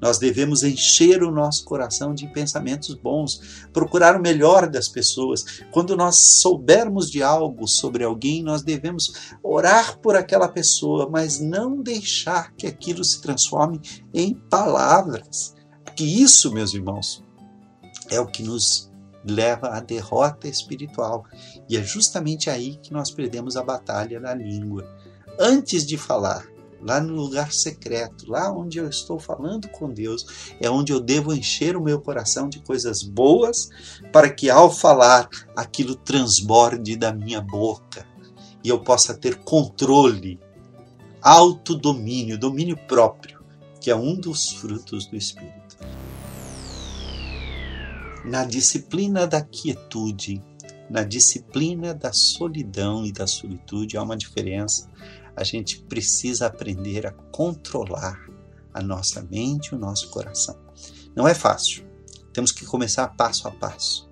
Nós 0.01 0.18
devemos 0.18 0.62
encher 0.62 1.22
o 1.22 1.30
nosso 1.30 1.64
coração 1.64 2.14
de 2.14 2.26
pensamentos 2.28 2.94
bons, 2.94 3.66
procurar 3.72 4.16
o 4.16 4.22
melhor 4.22 4.68
das 4.68 4.88
pessoas. 4.88 5.62
Quando 5.70 5.97
nós 5.97 6.16
soubermos 6.16 7.11
de 7.11 7.22
algo 7.22 7.66
sobre 7.66 8.05
alguém, 8.05 8.42
nós 8.42 8.62
devemos 8.62 9.32
orar 9.42 9.99
por 9.99 10.14
aquela 10.14 10.49
pessoa, 10.49 11.09
mas 11.11 11.40
não 11.40 11.82
deixar 11.82 12.53
que 12.55 12.66
aquilo 12.66 13.03
se 13.05 13.20
transforme 13.20 13.80
em 14.12 14.34
palavras. 14.34 15.55
Porque 15.84 16.05
isso, 16.05 16.53
meus 16.53 16.74
irmãos, 16.74 17.24
é 18.11 18.20
o 18.20 18.26
que 18.26 18.42
nos 18.42 18.90
leva 19.24 19.68
à 19.68 19.80
derrota 19.80 20.47
espiritual. 20.47 21.24
E 21.68 21.76
é 21.76 21.82
justamente 21.82 22.49
aí 22.51 22.76
que 22.76 22.92
nós 22.92 23.11
perdemos 23.11 23.57
a 23.57 23.62
batalha 23.62 24.20
da 24.20 24.34
língua. 24.34 24.86
Antes 25.38 25.86
de 25.86 25.99
falar, 25.99 26.47
lá 26.81 27.01
no 27.01 27.14
lugar 27.14 27.53
secreto, 27.53 28.31
lá 28.31 28.53
onde 28.53 28.79
eu 28.79 28.89
estou 28.89 29.18
falando 29.18 29.68
com 29.68 29.93
Deus, 29.93 30.55
é 30.61 30.70
onde 30.70 30.93
eu 30.93 31.01
devo 31.01 31.35
encher 31.35 31.77
o 31.77 31.83
meu 31.83 32.01
coração 32.01 32.49
de 32.49 32.61
coisas 32.61 33.03
boas, 33.03 33.68
para 34.12 34.31
que 34.31 34.51
ao 34.51 34.70
falar 34.70 35.29
aquilo 35.57 35.95
transborde 35.95 36.97
da 36.97 37.12
minha 37.12 37.41
boca 37.41 38.07
e 38.62 38.68
eu 38.68 38.81
possa 38.81 39.14
ter 39.14 39.37
controle, 39.37 40.41
autodomínio, 41.22 42.39
domínio 42.39 42.77
próprio, 42.77 43.45
que 43.81 43.91
é 43.91 43.97
um 43.97 44.14
dos 44.14 44.53
frutos 44.53 45.07
do 45.07 45.16
Espírito. 45.16 45.77
Na 48.24 48.45
disciplina 48.45 49.24
da 49.24 49.41
quietude, 49.41 50.43
na 50.91 51.05
disciplina 51.05 51.95
da 51.95 52.12
solidão 52.12 53.07
e 53.07 53.12
da 53.12 53.27
solitude 53.27 53.97
há 53.97 54.03
uma 54.03 54.16
diferença 54.16 54.91
a 55.37 55.45
gente 55.45 55.82
precisa 55.82 56.47
aprender 56.47 57.07
a 57.07 57.12
controlar 57.12 58.18
a 58.72 58.82
nossa 58.82 59.22
mente 59.22 59.68
e 59.68 59.74
o 59.74 59.78
nosso 59.78 60.09
coração. 60.11 60.59
Não 61.14 61.28
é 61.28 61.34
fácil. 61.34 61.84
Temos 62.32 62.53
que 62.53 62.66
começar 62.66 63.09
passo 63.09 63.47
a 63.49 63.51
passo. 63.51 64.07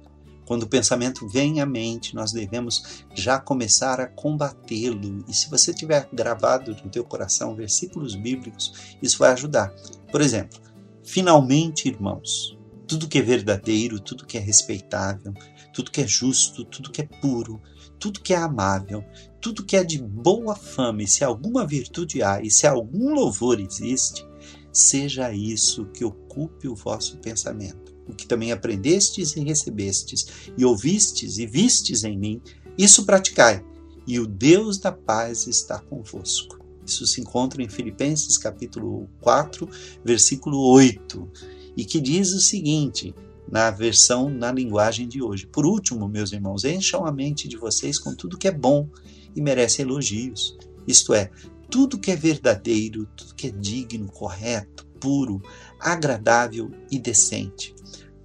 Quando 0.46 0.64
o 0.64 0.68
pensamento 0.68 1.26
vem 1.26 1.60
à 1.60 1.66
mente, 1.66 2.14
nós 2.14 2.32
devemos 2.32 3.04
já 3.14 3.38
começar 3.38 4.00
a 4.00 4.06
combatê-lo. 4.06 5.24
E 5.26 5.34
se 5.34 5.48
você 5.48 5.72
tiver 5.72 6.08
gravado 6.12 6.76
no 6.84 6.90
teu 6.90 7.04
coração 7.04 7.54
versículos 7.54 8.14
bíblicos, 8.14 8.96
isso 9.00 9.18
vai 9.18 9.32
ajudar. 9.32 9.74
Por 10.10 10.20
exemplo, 10.20 10.60
finalmente, 11.02 11.88
irmãos, 11.88 12.58
tudo 12.86 13.08
que 13.08 13.18
é 13.18 13.22
verdadeiro, 13.22 13.98
tudo 13.98 14.26
que 14.26 14.36
é 14.36 14.40
respeitável, 14.40 15.32
tudo 15.72 15.90
que 15.90 16.02
é 16.02 16.06
justo, 16.06 16.64
tudo 16.64 16.90
que 16.90 17.00
é 17.00 17.06
puro, 17.06 17.60
tudo 17.98 18.20
que 18.20 18.34
é 18.34 18.36
amável, 18.36 19.02
tudo 19.44 19.62
que 19.62 19.76
é 19.76 19.84
de 19.84 19.98
boa 19.98 20.56
fama, 20.56 21.02
e 21.02 21.06
se 21.06 21.22
alguma 21.22 21.66
virtude 21.66 22.22
há, 22.22 22.40
e 22.40 22.50
se 22.50 22.66
algum 22.66 23.12
louvor 23.12 23.60
existe, 23.60 24.26
seja 24.72 25.34
isso 25.34 25.84
que 25.92 26.02
ocupe 26.02 26.66
o 26.66 26.74
vosso 26.74 27.18
pensamento. 27.18 27.94
O 28.08 28.14
que 28.14 28.26
também 28.26 28.52
aprendestes 28.52 29.36
e 29.36 29.40
recebestes, 29.40 30.26
e 30.56 30.64
ouvistes 30.64 31.36
e 31.36 31.46
vistes 31.46 32.04
em 32.04 32.16
mim, 32.16 32.40
isso 32.78 33.04
praticai, 33.04 33.62
e 34.06 34.18
o 34.18 34.26
Deus 34.26 34.78
da 34.78 34.90
paz 34.90 35.46
está 35.46 35.78
convosco. 35.78 36.58
Isso 36.86 37.06
se 37.06 37.20
encontra 37.20 37.62
em 37.62 37.68
Filipenses 37.68 38.38
capítulo 38.38 39.10
4, 39.20 39.68
versículo 40.02 40.58
8, 40.70 41.30
e 41.76 41.84
que 41.84 42.00
diz 42.00 42.32
o 42.32 42.40
seguinte: 42.40 43.14
na 43.46 43.70
versão 43.70 44.30
na 44.30 44.50
linguagem 44.50 45.06
de 45.06 45.22
hoje. 45.22 45.46
Por 45.46 45.66
último, 45.66 46.08
meus 46.08 46.32
irmãos, 46.32 46.64
encham 46.64 47.04
a 47.04 47.12
mente 47.12 47.46
de 47.46 47.58
vocês 47.58 47.98
com 47.98 48.14
tudo 48.14 48.38
que 48.38 48.48
é 48.48 48.52
bom 48.52 48.88
e 49.34 49.40
merece 49.40 49.82
elogios. 49.82 50.56
Isto 50.86 51.14
é, 51.14 51.30
tudo 51.70 51.98
que 51.98 52.10
é 52.10 52.16
verdadeiro, 52.16 53.08
tudo 53.16 53.34
que 53.34 53.48
é 53.48 53.50
digno, 53.50 54.06
correto, 54.06 54.86
puro, 55.00 55.42
agradável 55.80 56.70
e 56.90 56.98
decente. 56.98 57.74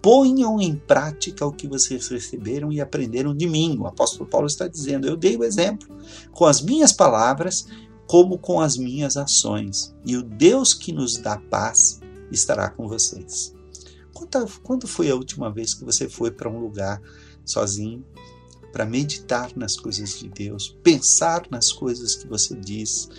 Ponham 0.02 0.62
em 0.62 0.76
prática 0.76 1.46
o 1.46 1.52
que 1.52 1.68
vocês 1.68 2.08
receberam 2.08 2.72
e 2.72 2.80
aprenderam 2.80 3.36
de 3.36 3.48
mim. 3.48 3.78
O 3.80 3.88
apóstolo 3.88 4.30
Paulo 4.30 4.48
está 4.48 4.68
dizendo: 4.68 5.08
Eu 5.08 5.18
dei 5.18 5.36
o 5.36 5.44
exemplo 5.44 5.90
com 6.32 6.46
as 6.46 6.62
minhas 6.62 6.94
palavras, 6.94 7.66
como 8.08 8.38
com 8.38 8.62
as 8.62 8.78
minhas 8.78 9.18
ações. 9.18 9.94
E 10.06 10.16
o 10.16 10.24
Deus 10.24 10.74
que 10.74 10.94
nos 10.94 11.18
dá 11.18 11.38
paz 11.38 12.00
estará 12.32 12.70
com 12.70 12.88
vocês. 12.88 13.54
Quando 14.64 14.88
foi 14.88 15.10
a 15.10 15.16
última 15.16 15.52
vez 15.52 15.74
que 15.74 15.84
você 15.84 16.08
foi 16.08 16.32
para 16.32 16.50
um 16.50 16.60
lugar 16.60 17.02
sozinho 17.44 18.06
para 18.72 18.86
meditar 18.86 19.52
nas 19.56 19.76
coisas 19.76 20.20
de 20.20 20.30
Deus, 20.30 20.78
pensar 20.84 21.48
nas 21.50 21.72
coisas 21.72 22.16
que 22.16 22.28
você 22.28 22.56
diz, 22.56 23.10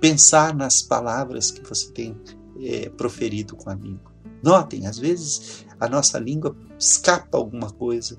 pensar 0.00 0.54
nas 0.54 0.82
palavras 0.82 1.50
que 1.50 1.66
você 1.66 1.90
tem 1.90 2.16
é, 2.60 2.88
proferido 2.90 3.56
com 3.56 3.70
a 3.70 3.74
língua? 3.74 4.12
Notem, 4.42 4.86
às 4.86 4.98
vezes 4.98 5.64
a 5.78 5.88
nossa 5.88 6.18
língua 6.18 6.56
escapa 6.78 7.36
alguma 7.36 7.70
coisa 7.70 8.18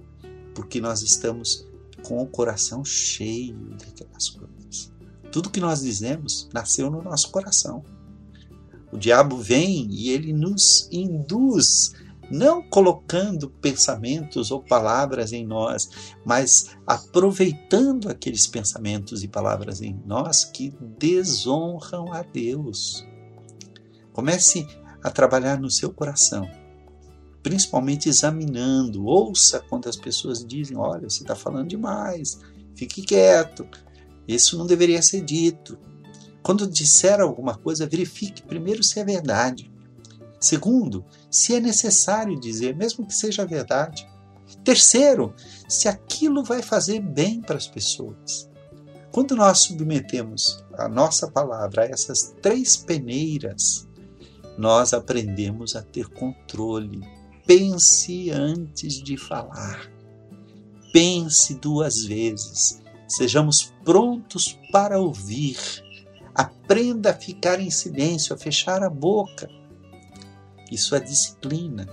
porque 0.53 0.82
nós 0.82 1.01
estamos 1.01 1.67
com 2.03 2.21
o 2.21 2.28
coração 2.28 2.84
cheio 2.84 3.55
daquelas 3.78 4.30
coisas. 4.30 4.91
Tudo 5.32 5.49
que 5.49 5.59
nós 5.59 5.82
dizemos 5.82 6.49
nasceu 6.53 6.89
no 6.89 7.01
nosso 7.01 7.30
coração. 7.32 7.84
O 8.91 8.97
diabo 8.97 9.38
vem 9.38 9.88
e 9.91 10.09
ele 10.09 10.32
nos 10.34 10.88
induz 10.91 11.93
não 12.30 12.61
colocando 12.61 13.49
pensamentos 13.49 14.51
ou 14.51 14.61
palavras 14.61 15.32
em 15.32 15.45
nós, 15.45 15.89
mas 16.25 16.78
aproveitando 16.86 18.09
aqueles 18.09 18.47
pensamentos 18.47 19.23
e 19.23 19.28
palavras 19.28 19.82
em 19.82 19.99
nós 20.05 20.45
que 20.45 20.73
desonram 20.97 22.11
a 22.11 22.21
Deus. 22.21 23.05
Comece 24.13 24.67
a 25.03 25.09
trabalhar 25.09 25.59
no 25.59 25.69
seu 25.69 25.93
coração, 25.93 26.49
principalmente 27.41 28.09
examinando. 28.09 29.05
Ouça 29.05 29.59
quando 29.69 29.88
as 29.88 29.95
pessoas 29.95 30.45
dizem: 30.45 30.78
Olha, 30.78 31.09
você 31.09 31.23
está 31.23 31.36
falando 31.36 31.69
demais, 31.69 32.39
fique 32.75 33.01
quieto, 33.01 33.67
isso 34.28 34.57
não 34.57 34.65
deveria 34.65 35.01
ser 35.01 35.21
dito. 35.21 35.78
Quando 36.43 36.67
disser 36.67 37.19
alguma 37.19 37.55
coisa, 37.55 37.88
verifique 37.88 38.41
primeiro 38.41 38.84
se 38.84 38.99
é 38.99 39.05
verdade. 39.05 39.71
Segundo, 40.39 41.03
se 41.30 41.55
é 41.55 41.59
necessário 41.59 42.39
dizer, 42.39 42.75
mesmo 42.75 43.05
que 43.05 43.13
seja 43.13 43.45
verdade. 43.45 44.07
Terceiro, 44.63 45.34
se 45.67 45.88
aquilo 45.88 46.43
vai 46.43 46.61
fazer 46.61 46.99
bem 46.99 47.41
para 47.41 47.57
as 47.57 47.67
pessoas. 47.67 48.49
Quando 49.11 49.36
nós 49.36 49.59
submetemos 49.59 50.63
a 50.73 50.88
nossa 50.88 51.30
palavra 51.30 51.84
a 51.84 51.86
essas 51.86 52.36
três 52.41 52.78
peneiras, 52.78 53.88
nós 54.57 54.93
aprendemos 54.93 55.75
a 55.75 55.82
ter 55.82 56.07
controle. 56.09 57.01
Pense 57.45 58.30
antes 58.32 59.01
de 59.01 59.17
falar. 59.17 59.91
Pense 60.91 61.55
duas 61.55 62.03
vezes. 62.03 62.82
Sejamos 63.07 63.73
prontos 63.84 64.57
para 64.71 64.99
ouvir. 64.99 65.57
Aprenda 66.34 67.11
a 67.11 67.13
ficar 67.13 67.59
em 67.59 67.69
silêncio, 67.69 68.36
a 68.36 68.38
fechar 68.38 68.84
a 68.84 68.89
boca. 68.89 69.49
Isso 70.72 70.95
é 70.95 70.99
disciplina, 70.99 71.88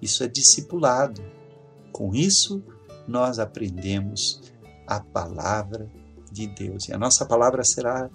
isso 0.00 0.22
é 0.24 0.28
discipulado. 0.28 1.22
Com 1.92 2.14
isso, 2.14 2.62
nós 3.06 3.38
aprendemos 3.38 4.42
a 4.86 5.00
palavra 5.00 5.90
de 6.30 6.46
Deus. 6.46 6.88
E 6.88 6.92
a 6.92 6.98
nossa 6.98 7.24
palavra 7.24 7.64
será 7.64 8.10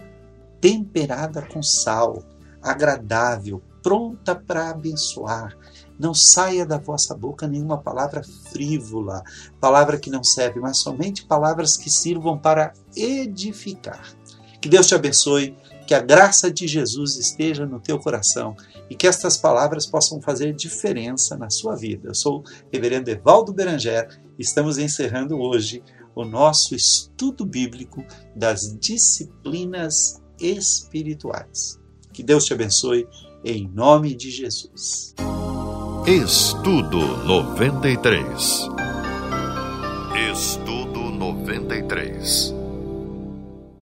temperada 0.60 1.41
com 1.41 1.62
sal, 1.64 2.24
agradável, 2.62 3.62
pronta 3.82 4.36
para 4.36 4.70
abençoar. 4.70 5.58
Não 5.99 6.14
saia 6.14 6.66
da 6.66 6.78
vossa 6.78 7.16
boca 7.16 7.47
nenhuma 7.47 7.78
palavra 7.78 8.24
frívola, 8.52 9.24
palavra 9.60 9.99
que 9.99 10.10
não 10.10 10.24
serve, 10.24 10.60
mas 10.60 10.80
somente 10.80 11.26
palavras 11.26 11.78
que 11.78 11.89
sirvam 11.89 12.38
para 12.38 12.74
edificar. 12.95 14.16
Que 14.62 14.70
Deus 14.70 14.86
te 14.88 14.93
abençoe, 14.93 15.56
que 15.88 15.94
a 15.94 16.00
graça 16.00 16.52
de 16.52 16.68
Jesus 16.68 17.18
esteja 17.18 17.66
no 17.66 17.80
teu 17.80 18.00
coração 18.00 18.56
e 18.90 18.96
que 18.96 19.08
estas 19.08 19.38
palavras 19.38 19.86
possam 19.86 20.22
fazer 20.22 20.54
diferença 20.54 21.38
na 21.38 21.50
sua 21.50 21.76
vida. 21.76 22.10
Eu 22.10 22.16
sou 22.16 22.40
o 22.40 22.44
reverendo 22.72 23.10
Evaldo 23.10 23.54
Beranger 23.54 24.08
e 24.38 24.42
estamos 24.42 24.78
encerrando 24.78 25.40
hoje 25.40 25.84
o 26.16 26.26
nosso 26.26 26.76
estudo 26.76 27.46
bíblico 27.46 28.04
das 28.36 28.78
disciplinas 28.80 30.22
espirituais. 30.40 31.80
Que 32.14 32.24
Deus 32.24 32.46
te 32.46 32.54
abençoe 32.54 33.08
em 33.44 33.68
nome 33.68 34.16
de 34.16 34.30
Jesus. 34.30 35.16
Estudo 36.06 36.98
93. 37.26 38.70
Estudo 40.32 41.00
93. 41.12 42.61